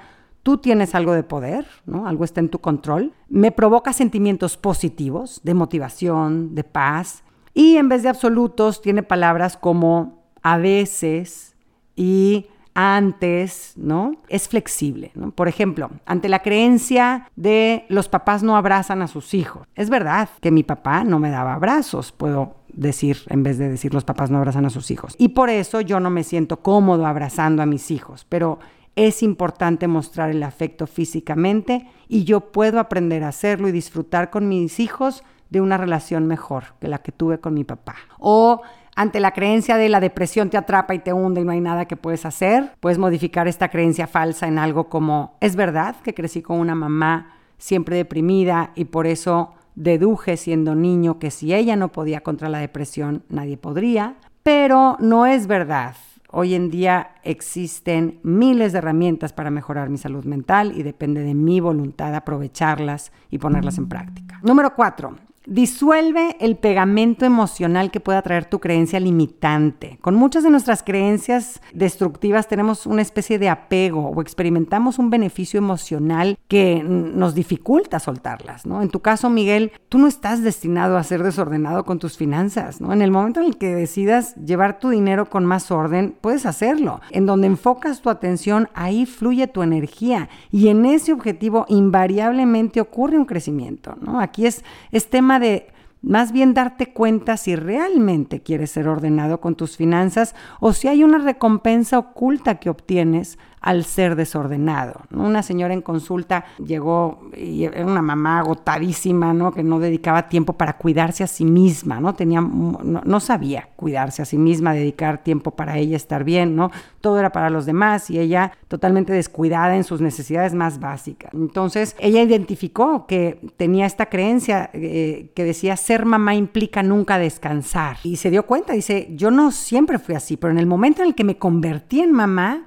tú 0.47 0.59
tienes 0.59 0.95
algo 0.95 1.11
de 1.11 1.23
poder, 1.23 1.67
¿no? 1.85 2.07
Algo 2.07 2.23
está 2.23 2.39
en 2.39 2.47
tu 2.47 2.59
control. 2.59 3.11
Me 3.27 3.51
provoca 3.51 3.91
sentimientos 3.91 4.55
positivos, 4.55 5.41
de 5.43 5.53
motivación, 5.53 6.55
de 6.55 6.63
paz. 6.63 7.21
Y 7.53 7.75
en 7.75 7.89
vez 7.89 8.01
de 8.01 8.07
absolutos, 8.07 8.81
tiene 8.81 9.03
palabras 9.03 9.57
como 9.57 10.23
a 10.43 10.57
veces 10.57 11.57
y 11.97 12.45
antes, 12.75 13.73
¿no? 13.75 14.13
Es 14.29 14.47
flexible, 14.47 15.11
¿no? 15.15 15.31
Por 15.31 15.49
ejemplo, 15.49 15.89
ante 16.05 16.29
la 16.29 16.39
creencia 16.39 17.29
de 17.35 17.83
los 17.89 18.07
papás 18.07 18.41
no 18.41 18.55
abrazan 18.55 19.01
a 19.01 19.09
sus 19.09 19.33
hijos. 19.33 19.67
Es 19.75 19.89
verdad 19.89 20.29
que 20.39 20.51
mi 20.51 20.63
papá 20.63 21.03
no 21.03 21.19
me 21.19 21.29
daba 21.29 21.55
abrazos, 21.55 22.13
puedo 22.13 22.55
decir 22.71 23.17
en 23.27 23.43
vez 23.43 23.57
de 23.57 23.67
decir 23.67 23.93
los 23.93 24.05
papás 24.05 24.31
no 24.31 24.37
abrazan 24.37 24.65
a 24.65 24.69
sus 24.69 24.91
hijos. 24.91 25.13
Y 25.17 25.29
por 25.29 25.49
eso 25.49 25.81
yo 25.81 25.99
no 25.99 26.09
me 26.09 26.23
siento 26.23 26.61
cómodo 26.61 27.05
abrazando 27.05 27.61
a 27.61 27.65
mis 27.65 27.91
hijos, 27.91 28.25
pero 28.29 28.59
es 28.97 29.21
importante 29.21 29.87
mostrar 29.87 30.31
el 30.31 30.41
afecto 30.41 30.87
físicamente 30.87 31.87
y 32.09 32.23
yo 32.23 32.51
puedo 32.51 32.79
aprender 32.79 33.23
a 33.23 33.27
hacerlo 33.29 33.67
y 33.67 33.71
disfrutar 33.71 34.31
con 34.31 34.49
mis 34.49 34.79
hijos 34.79 35.23
de 35.51 35.61
una 35.61 35.77
relación 35.77 36.25
mejor 36.25 36.63
que 36.81 36.87
la 36.87 36.97
que 36.97 37.11
tuve 37.11 37.39
con 37.39 37.53
mi 37.53 37.63
papá. 37.63 37.95
O 38.17 38.63
ante 38.95 39.19
la 39.19 39.31
creencia 39.31 39.77
de 39.77 39.87
la 39.87 39.99
depresión 39.99 40.49
te 40.49 40.57
atrapa 40.57 40.95
y 40.95 40.99
te 40.99 41.13
hunde 41.13 41.41
y 41.41 41.43
no 41.45 41.51
hay 41.51 41.61
nada 41.61 41.85
que 41.85 41.95
puedes 41.95 42.25
hacer, 42.25 42.71
puedes 42.79 42.97
modificar 42.97 43.47
esta 43.47 43.69
creencia 43.69 44.07
falsa 44.07 44.47
en 44.47 44.57
algo 44.57 44.89
como, 44.89 45.37
es 45.41 45.55
verdad 45.55 45.95
que 46.03 46.15
crecí 46.15 46.41
con 46.41 46.59
una 46.59 46.73
mamá 46.73 47.35
siempre 47.59 47.97
deprimida 47.97 48.71
y 48.73 48.85
por 48.85 49.05
eso 49.05 49.53
deduje 49.75 50.37
siendo 50.37 50.73
niño 50.73 51.19
que 51.19 51.29
si 51.29 51.53
ella 51.53 51.75
no 51.75 51.91
podía 51.91 52.21
contra 52.21 52.49
la 52.49 52.57
depresión, 52.57 53.23
nadie 53.29 53.57
podría, 53.57 54.15
pero 54.41 54.97
no 54.99 55.27
es 55.27 55.45
verdad 55.45 55.95
Hoy 56.29 56.55
en 56.55 56.69
día 56.69 57.15
existen 57.23 58.19
miles 58.21 58.73
de 58.73 58.79
herramientas 58.79 59.31
para 59.31 59.49
mejorar 59.49 59.89
mi 59.89 59.97
salud 59.97 60.25
mental 60.25 60.73
y 60.75 60.83
depende 60.83 61.21
de 61.21 61.33
mi 61.33 61.61
voluntad 61.61 62.13
aprovecharlas 62.13 63.13
y 63.29 63.37
ponerlas 63.37 63.77
en 63.77 63.87
práctica. 63.87 64.39
Número 64.43 64.75
cuatro, 64.75 65.15
Disuelve 65.49 66.35
el 66.41 66.57
pegamento 66.57 67.23
emocional 67.23 67.89
que 67.89 68.01
pueda 68.01 68.21
traer 68.21 68.43
tu 68.43 68.59
creencia 68.59 68.99
limitante. 68.99 69.97
Con 70.01 70.13
muchas 70.13 70.43
de 70.43 70.49
nuestras 70.49 70.83
creencias 70.83 71.61
destructivas 71.73 72.49
tenemos 72.49 72.85
una 72.85 73.01
especie 73.01 73.39
de 73.39 73.47
apego 73.47 74.09
o 74.09 74.21
experimentamos 74.21 74.99
un 74.99 75.09
beneficio 75.09 75.57
emocional 75.57 76.37
que 76.49 76.83
nos 76.83 77.33
dificulta 77.33 78.01
soltarlas, 78.01 78.65
¿no? 78.65 78.81
En 78.81 78.89
tu 78.89 78.99
caso, 78.99 79.29
Miguel, 79.29 79.71
tú 79.87 79.99
no 79.99 80.07
estás 80.07 80.43
destinado 80.43 80.97
a 80.97 81.03
ser 81.03 81.23
desordenado 81.23 81.85
con 81.85 81.97
tus 81.97 82.17
finanzas. 82.17 82.81
En 82.81 83.01
el 83.01 83.11
momento 83.11 83.39
en 83.39 83.45
el 83.45 83.57
que 83.57 83.73
decidas 83.73 84.35
llevar 84.35 84.79
tu 84.79 84.89
dinero 84.89 85.29
con 85.29 85.45
más 85.45 85.71
orden, 85.71 86.13
puedes 86.19 86.45
hacerlo. 86.45 86.99
En 87.09 87.25
donde 87.25 87.47
enfocas 87.47 88.01
tu 88.01 88.09
atención, 88.09 88.67
ahí 88.73 89.05
fluye 89.05 89.47
tu 89.47 89.63
energía 89.63 90.27
y 90.51 90.67
en 90.67 90.85
ese 90.85 91.13
objetivo 91.13 91.65
invariablemente 91.69 92.81
ocurre 92.81 93.17
un 93.17 93.23
crecimiento. 93.23 93.95
Aquí 94.19 94.45
es, 94.45 94.65
es 94.91 95.09
tema 95.09 95.36
de 95.39 95.67
más 96.01 96.31
bien 96.31 96.53
darte 96.53 96.93
cuenta 96.93 97.37
si 97.37 97.55
realmente 97.55 98.41
quieres 98.41 98.71
ser 98.71 98.87
ordenado 98.87 99.41
con 99.41 99.55
tus 99.55 99.77
finanzas 99.77 100.35
o 100.59 100.73
si 100.73 100.87
hay 100.87 101.03
una 101.03 101.17
recompensa 101.17 101.97
oculta 101.97 102.59
que 102.59 102.69
obtienes 102.69 103.39
al 103.61 103.83
ser 103.83 104.15
desordenado. 104.15 105.01
Una 105.11 105.41
señora 105.43 105.73
en 105.73 105.81
consulta 105.81 106.45
llegó 106.63 107.29
y 107.35 107.63
era 107.63 107.85
una 107.85 108.01
mamá 108.01 108.39
agotadísima, 108.39 109.33
¿no? 109.33 109.51
Que 109.51 109.63
no 109.63 109.79
dedicaba 109.79 110.29
tiempo 110.29 110.53
para 110.53 110.77
cuidarse 110.77 111.23
a 111.23 111.27
sí 111.27 111.43
misma, 111.43 111.99
¿no? 111.99 112.13
Tenía, 112.13 112.41
no, 112.41 113.19
sabía 113.19 113.69
cuidarse 113.75 114.21
a 114.21 114.25
sí 114.25 114.37
misma, 114.37 114.73
dedicar 114.73 115.23
tiempo 115.23 115.51
para 115.51 115.77
ella 115.77 115.97
estar 115.97 116.23
bien, 116.23 116.55
¿no? 116.55 116.71
Todo 117.01 117.19
era 117.19 117.31
para 117.31 117.49
los 117.49 117.65
demás 117.65 118.09
y 118.09 118.19
ella 118.19 118.51
totalmente 118.67 119.11
descuidada 119.11 119.75
en 119.75 119.83
sus 119.83 120.01
necesidades 120.01 120.53
más 120.53 120.79
básicas. 120.79 121.33
Entonces, 121.33 121.95
ella 121.99 122.21
identificó 122.21 123.07
que 123.07 123.39
tenía 123.57 123.85
esta 123.85 124.07
creencia 124.07 124.69
eh, 124.73 125.31
que 125.35 125.43
decía 125.43 125.75
ser 125.77 126.05
mamá 126.05 126.35
implica 126.35 126.83
nunca 126.83 127.17
descansar 127.17 127.97
y 128.03 128.17
se 128.17 128.29
dio 128.29 128.45
cuenta, 128.45 128.73
dice, 128.73 129.07
yo 129.11 129.31
no 129.31 129.51
siempre 129.51 129.99
fui 129.99 130.15
así, 130.15 130.37
pero 130.37 130.51
en 130.51 130.59
el 130.59 130.67
momento 130.67 131.01
en 131.01 131.09
el 131.09 131.15
que 131.15 131.23
me 131.23 131.37
convertí 131.37 132.01
en 132.01 132.11
mamá, 132.11 132.65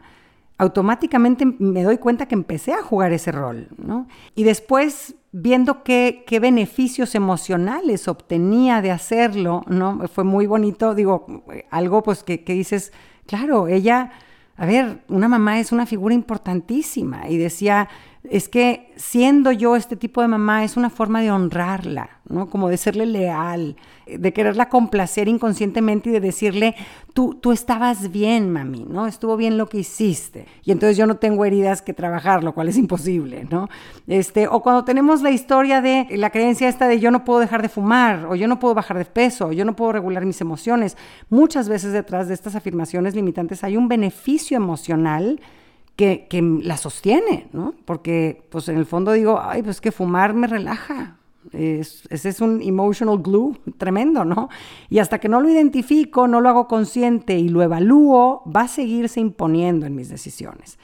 automáticamente 0.60 1.46
me 1.46 1.82
doy 1.82 1.96
cuenta 1.96 2.26
que 2.26 2.34
empecé 2.34 2.74
a 2.74 2.82
jugar 2.82 3.14
ese 3.14 3.32
rol, 3.32 3.68
¿no? 3.78 4.06
Y 4.34 4.44
después, 4.44 5.14
viendo 5.32 5.82
qué, 5.82 6.22
qué 6.26 6.38
beneficios 6.38 7.14
emocionales 7.14 8.08
obtenía 8.08 8.82
de 8.82 8.90
hacerlo, 8.90 9.62
¿no? 9.68 10.06
Fue 10.08 10.22
muy 10.22 10.46
bonito, 10.46 10.94
digo, 10.94 11.44
algo 11.70 12.02
pues 12.02 12.22
que, 12.22 12.44
que 12.44 12.52
dices, 12.52 12.92
claro, 13.26 13.68
ella, 13.68 14.12
a 14.54 14.66
ver, 14.66 15.02
una 15.08 15.28
mamá 15.28 15.60
es 15.60 15.72
una 15.72 15.86
figura 15.86 16.14
importantísima 16.14 17.26
y 17.30 17.38
decía, 17.38 17.88
es 18.24 18.50
que 18.50 18.92
siendo 18.96 19.50
yo 19.50 19.76
este 19.76 19.96
tipo 19.96 20.20
de 20.20 20.28
mamá 20.28 20.62
es 20.62 20.76
una 20.76 20.90
forma 20.90 21.22
de 21.22 21.30
honrarla, 21.30 22.20
¿no? 22.28 22.50
Como 22.50 22.68
de 22.68 22.76
serle 22.76 23.06
leal, 23.06 23.76
de 24.06 24.32
quererla 24.34 24.68
complacer 24.68 25.26
inconscientemente 25.26 26.10
y 26.10 26.12
de 26.12 26.20
decirle, 26.20 26.74
tú, 27.14 27.34
tú 27.40 27.50
estabas 27.50 28.10
bien, 28.10 28.52
mami, 28.52 28.84
¿no? 28.86 29.06
Estuvo 29.06 29.38
bien 29.38 29.56
lo 29.56 29.68
que 29.70 29.78
hiciste. 29.78 30.46
Y 30.64 30.70
entonces 30.70 30.98
yo 30.98 31.06
no 31.06 31.16
tengo 31.16 31.46
heridas 31.46 31.80
que 31.80 31.94
trabajar, 31.94 32.44
lo 32.44 32.52
cual 32.52 32.68
es 32.68 32.76
imposible, 32.76 33.46
¿no? 33.50 33.68
Este, 34.06 34.48
o 34.48 34.60
cuando 34.60 34.84
tenemos 34.84 35.22
la 35.22 35.30
historia 35.30 35.80
de 35.80 36.06
la 36.10 36.28
creencia 36.28 36.68
esta 36.68 36.88
de 36.88 37.00
yo 37.00 37.10
no 37.10 37.24
puedo 37.24 37.40
dejar 37.40 37.62
de 37.62 37.70
fumar, 37.70 38.26
o 38.26 38.34
yo 38.34 38.48
no 38.48 38.58
puedo 38.58 38.74
bajar 38.74 38.98
de 38.98 39.06
peso, 39.06 39.46
o 39.46 39.52
yo 39.52 39.64
no 39.64 39.74
puedo 39.74 39.92
regular 39.92 40.26
mis 40.26 40.42
emociones, 40.42 40.98
muchas 41.30 41.70
veces 41.70 41.92
detrás 41.92 42.28
de 42.28 42.34
estas 42.34 42.54
afirmaciones 42.54 43.14
limitantes 43.14 43.64
hay 43.64 43.78
un 43.78 43.88
beneficio 43.88 44.58
emocional 44.58 45.40
que, 45.96 46.26
que, 46.28 46.40
la 46.42 46.76
sostiene, 46.76 47.48
¿no? 47.52 47.74
Porque, 47.84 48.46
pues 48.50 48.68
en 48.68 48.78
el 48.78 48.86
fondo 48.86 49.12
digo, 49.12 49.40
ay, 49.42 49.62
pues 49.62 49.80
que 49.80 49.92
fumar 49.92 50.34
me 50.34 50.46
relaja, 50.46 51.18
ese 51.52 52.28
es 52.28 52.40
un 52.40 52.60
emotional 52.62 53.18
glue 53.18 53.58
tremendo, 53.78 54.24
¿no? 54.24 54.48
Y 54.88 54.98
hasta 54.98 55.18
que 55.18 55.28
no 55.28 55.40
lo 55.40 55.48
identifico, 55.48 56.28
no 56.28 56.40
lo 56.40 56.48
hago 56.48 56.68
consciente 56.68 57.38
y 57.38 57.48
lo 57.48 57.62
evalúo, 57.62 58.42
va 58.44 58.62
a 58.62 58.68
seguirse 58.68 59.20
imponiendo 59.20 59.86
en 59.86 59.94
mis 59.94 60.08
decisiones. 60.08 60.78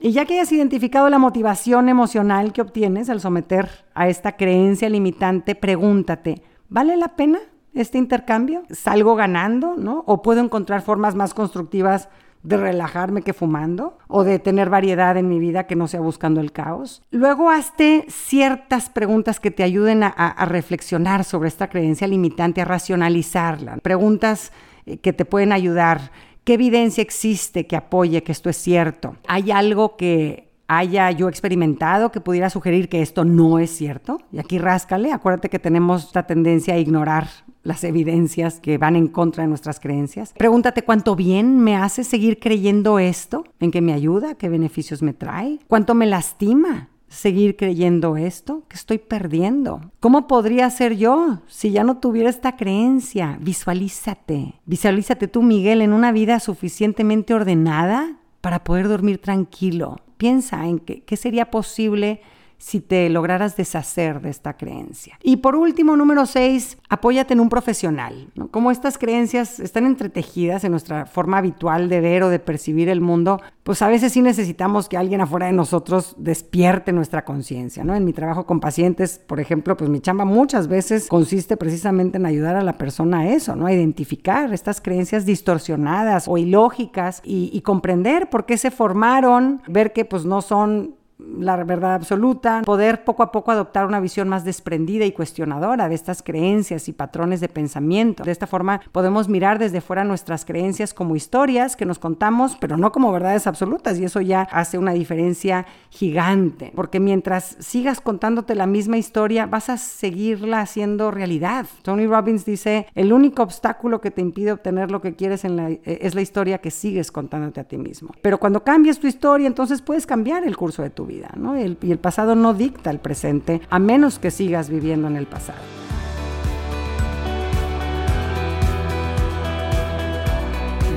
Y 0.00 0.12
ya 0.12 0.24
que 0.24 0.34
hayas 0.34 0.52
identificado 0.52 1.08
la 1.10 1.18
motivación 1.18 1.88
emocional 1.88 2.52
que 2.52 2.62
obtienes 2.62 3.10
al 3.10 3.20
someter 3.20 3.84
a 3.94 4.08
esta 4.08 4.36
creencia 4.36 4.88
limitante, 4.88 5.56
pregúntate, 5.56 6.42
¿vale 6.68 6.96
la 6.96 7.16
pena 7.16 7.40
este 7.74 7.98
intercambio? 7.98 8.62
¿Salgo 8.70 9.16
ganando, 9.16 9.74
no? 9.76 10.04
¿O 10.06 10.22
puedo 10.22 10.40
encontrar 10.40 10.82
formas 10.82 11.16
más 11.16 11.34
constructivas 11.34 12.08
de 12.48 12.56
relajarme 12.56 13.20
que 13.20 13.34
fumando 13.34 13.98
o 14.08 14.24
de 14.24 14.38
tener 14.38 14.70
variedad 14.70 15.16
en 15.18 15.28
mi 15.28 15.38
vida 15.38 15.66
que 15.66 15.76
no 15.76 15.86
sea 15.86 16.00
buscando 16.00 16.40
el 16.40 16.50
caos. 16.50 17.02
Luego 17.10 17.50
hazte 17.50 18.06
ciertas 18.08 18.88
preguntas 18.88 19.38
que 19.38 19.50
te 19.50 19.62
ayuden 19.62 20.02
a, 20.02 20.44
reflexionar 20.46 21.24
sobre 21.24 21.48
esta 21.48 21.68
creencia 21.68 22.06
limitante, 22.08 22.62
a 22.62 22.64
racionalizarla. 22.64 23.76
Preguntas 23.82 24.52
eh, 24.86 24.96
que 24.96 25.12
te 25.12 25.26
pueden 25.26 25.52
ayudar. 25.52 26.10
¿Qué 26.44 26.54
evidencia 26.54 27.02
existe 27.02 27.66
que 27.66 27.76
apoye 27.76 28.22
que 28.22 28.32
esto 28.32 28.48
es 28.48 28.56
cierto? 28.56 29.16
¿Hay 29.26 29.50
algo 29.50 29.96
que 29.96 30.47
haya 30.68 31.10
yo 31.10 31.28
experimentado 31.28 32.12
que 32.12 32.20
pudiera 32.20 32.50
sugerir 32.50 32.88
que 32.88 33.02
esto 33.02 33.24
no 33.24 33.58
es 33.58 33.70
cierto? 33.70 34.20
Y 34.30 34.38
aquí 34.38 34.58
ráscale, 34.58 35.12
acuérdate 35.12 35.48
que 35.48 35.58
tenemos 35.58 36.04
esta 36.04 36.26
tendencia 36.26 36.74
a 36.74 36.78
ignorar 36.78 37.28
las 37.64 37.84
evidencias 37.84 38.60
que 38.60 38.78
van 38.78 38.94
en 38.94 39.08
contra 39.08 39.42
de 39.42 39.48
nuestras 39.48 39.80
creencias. 39.80 40.32
Pregúntate 40.36 40.82
cuánto 40.82 41.16
bien 41.16 41.58
me 41.58 41.76
hace 41.76 42.04
seguir 42.04 42.38
creyendo 42.38 42.98
esto, 42.98 43.44
en 43.60 43.70
qué 43.70 43.80
me 43.80 43.92
ayuda, 43.92 44.34
qué 44.36 44.48
beneficios 44.48 45.02
me 45.02 45.14
trae, 45.14 45.58
cuánto 45.66 45.94
me 45.94 46.06
lastima 46.06 46.88
seguir 47.08 47.56
creyendo 47.56 48.16
esto, 48.16 48.64
que 48.68 48.76
estoy 48.76 48.98
perdiendo. 48.98 49.80
¿Cómo 50.00 50.26
podría 50.26 50.68
ser 50.70 50.96
yo 50.96 51.40
si 51.46 51.70
ya 51.70 51.82
no 51.82 51.98
tuviera 51.98 52.28
esta 52.28 52.56
creencia? 52.56 53.38
Visualízate, 53.40 54.60
visualízate 54.66 55.26
tú, 55.28 55.42
Miguel, 55.42 55.80
en 55.80 55.94
una 55.94 56.12
vida 56.12 56.38
suficientemente 56.38 57.32
ordenada 57.32 58.18
para 58.42 58.62
poder 58.62 58.88
dormir 58.88 59.18
tranquilo. 59.18 59.96
Piensa 60.18 60.66
en 60.66 60.78
qué 60.80 61.16
sería 61.16 61.50
posible 61.50 62.20
si 62.58 62.80
te 62.80 63.08
lograras 63.08 63.56
deshacer 63.56 64.20
de 64.20 64.30
esta 64.30 64.56
creencia. 64.56 65.18
Y 65.22 65.36
por 65.36 65.54
último, 65.54 65.96
número 65.96 66.26
seis, 66.26 66.76
apóyate 66.88 67.32
en 67.32 67.40
un 67.40 67.48
profesional. 67.48 68.28
Como 68.50 68.70
estas 68.70 68.98
creencias 68.98 69.60
están 69.60 69.86
entretejidas 69.86 70.64
en 70.64 70.72
nuestra 70.72 71.06
forma 71.06 71.38
habitual 71.38 71.88
de 71.88 72.00
ver 72.00 72.24
o 72.24 72.28
de 72.28 72.40
percibir 72.40 72.88
el 72.88 73.00
mundo, 73.00 73.40
pues 73.62 73.80
a 73.80 73.88
veces 73.88 74.12
sí 74.12 74.22
necesitamos 74.22 74.88
que 74.88 74.96
alguien 74.96 75.20
afuera 75.20 75.46
de 75.46 75.52
nosotros 75.52 76.16
despierte 76.18 76.92
nuestra 76.92 77.24
conciencia. 77.24 77.84
¿no? 77.84 77.94
En 77.94 78.04
mi 78.04 78.12
trabajo 78.12 78.44
con 78.44 78.60
pacientes, 78.60 79.20
por 79.24 79.38
ejemplo, 79.40 79.76
pues 79.76 79.88
mi 79.88 80.00
chamba 80.00 80.24
muchas 80.24 80.66
veces 80.66 81.06
consiste 81.08 81.56
precisamente 81.56 82.18
en 82.18 82.26
ayudar 82.26 82.56
a 82.56 82.62
la 82.62 82.76
persona 82.76 83.20
a 83.20 83.28
eso, 83.28 83.54
¿no? 83.54 83.66
a 83.66 83.72
identificar 83.72 84.52
estas 84.52 84.80
creencias 84.80 85.24
distorsionadas 85.24 86.26
o 86.26 86.38
ilógicas 86.38 87.22
y, 87.24 87.50
y 87.52 87.60
comprender 87.60 88.28
por 88.30 88.46
qué 88.46 88.58
se 88.58 88.70
formaron, 88.70 89.62
ver 89.68 89.92
que 89.92 90.04
pues 90.04 90.24
no 90.24 90.42
son 90.42 90.97
la 91.18 91.56
verdad 91.64 91.94
absoluta, 91.94 92.62
poder 92.64 93.04
poco 93.04 93.22
a 93.22 93.32
poco 93.32 93.50
adoptar 93.50 93.86
una 93.86 94.00
visión 94.00 94.28
más 94.28 94.44
desprendida 94.44 95.04
y 95.04 95.12
cuestionadora 95.12 95.88
de 95.88 95.94
estas 95.94 96.22
creencias 96.22 96.88
y 96.88 96.92
patrones 96.92 97.40
de 97.40 97.48
pensamiento. 97.48 98.22
De 98.24 98.30
esta 98.30 98.46
forma 98.46 98.80
podemos 98.92 99.28
mirar 99.28 99.58
desde 99.58 99.80
fuera 99.80 100.04
nuestras 100.04 100.44
creencias 100.44 100.94
como 100.94 101.16
historias 101.16 101.76
que 101.76 101.86
nos 101.86 101.98
contamos, 101.98 102.56
pero 102.60 102.76
no 102.76 102.92
como 102.92 103.12
verdades 103.12 103.46
absolutas 103.46 103.98
y 103.98 104.04
eso 104.04 104.20
ya 104.20 104.42
hace 104.42 104.78
una 104.78 104.92
diferencia 104.92 105.66
gigante, 105.90 106.72
porque 106.74 107.00
mientras 107.00 107.56
sigas 107.58 108.00
contándote 108.00 108.54
la 108.54 108.66
misma 108.66 108.96
historia 108.96 109.46
vas 109.46 109.70
a 109.70 109.76
seguirla 109.76 110.60
haciendo 110.60 111.10
realidad. 111.10 111.66
Tony 111.82 112.06
Robbins 112.06 112.44
dice, 112.44 112.86
el 112.94 113.12
único 113.12 113.42
obstáculo 113.42 114.00
que 114.00 114.10
te 114.10 114.20
impide 114.20 114.52
obtener 114.52 114.90
lo 114.90 115.00
que 115.00 115.16
quieres 115.16 115.44
la, 115.44 115.70
es 115.70 116.14
la 116.14 116.20
historia 116.20 116.58
que 116.58 116.70
sigues 116.70 117.10
contándote 117.10 117.60
a 117.60 117.64
ti 117.64 117.76
mismo. 117.76 118.10
Pero 118.22 118.38
cuando 118.38 118.62
cambies 118.62 119.00
tu 119.00 119.06
historia, 119.06 119.46
entonces 119.46 119.82
puedes 119.82 120.06
cambiar 120.06 120.46
el 120.46 120.56
curso 120.56 120.82
de 120.82 120.90
tu 120.90 121.07
vida, 121.08 121.30
¿no? 121.36 121.58
y 121.58 121.90
el 121.90 121.98
pasado 121.98 122.36
no 122.36 122.54
dicta 122.54 122.90
el 122.90 123.00
presente, 123.00 123.60
a 123.68 123.80
menos 123.80 124.20
que 124.20 124.30
sigas 124.30 124.70
viviendo 124.70 125.08
en 125.08 125.16
el 125.16 125.26
pasado. 125.26 125.58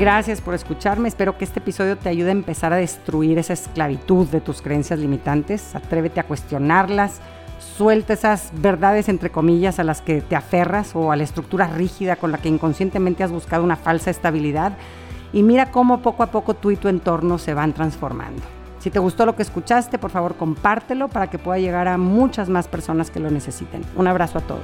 Gracias 0.01 0.41
por 0.41 0.55
escucharme. 0.55 1.07
Espero 1.07 1.37
que 1.37 1.45
este 1.45 1.59
episodio 1.59 1.95
te 1.95 2.09
ayude 2.09 2.29
a 2.29 2.31
empezar 2.31 2.73
a 2.73 2.77
destruir 2.77 3.37
esa 3.37 3.53
esclavitud 3.53 4.25
de 4.29 4.41
tus 4.41 4.63
creencias 4.63 4.97
limitantes. 4.97 5.75
Atrévete 5.75 6.19
a 6.19 6.23
cuestionarlas. 6.23 7.21
Suelta 7.59 8.13
esas 8.13 8.51
verdades 8.51 9.09
entre 9.09 9.29
comillas 9.29 9.77
a 9.77 9.83
las 9.83 10.01
que 10.01 10.21
te 10.21 10.35
aferras 10.35 10.95
o 10.95 11.11
a 11.11 11.15
la 11.15 11.21
estructura 11.21 11.67
rígida 11.67 12.15
con 12.15 12.31
la 12.31 12.39
que 12.39 12.49
inconscientemente 12.49 13.23
has 13.23 13.31
buscado 13.31 13.63
una 13.63 13.75
falsa 13.75 14.09
estabilidad. 14.09 14.75
Y 15.33 15.43
mira 15.43 15.69
cómo 15.69 16.01
poco 16.01 16.23
a 16.23 16.31
poco 16.31 16.55
tú 16.55 16.71
y 16.71 16.77
tu 16.77 16.87
entorno 16.87 17.37
se 17.37 17.53
van 17.53 17.73
transformando. 17.73 18.60
Si 18.81 18.89
te 18.89 18.97
gustó 18.97 19.27
lo 19.27 19.35
que 19.35 19.43
escuchaste, 19.43 19.99
por 19.99 20.09
favor 20.09 20.35
compártelo 20.35 21.07
para 21.07 21.29
que 21.29 21.37
pueda 21.37 21.59
llegar 21.59 21.87
a 21.87 21.99
muchas 21.99 22.49
más 22.49 22.67
personas 22.67 23.11
que 23.11 23.19
lo 23.19 23.29
necesiten. 23.29 23.83
Un 23.95 24.07
abrazo 24.07 24.39
a 24.39 24.41
todos. 24.41 24.63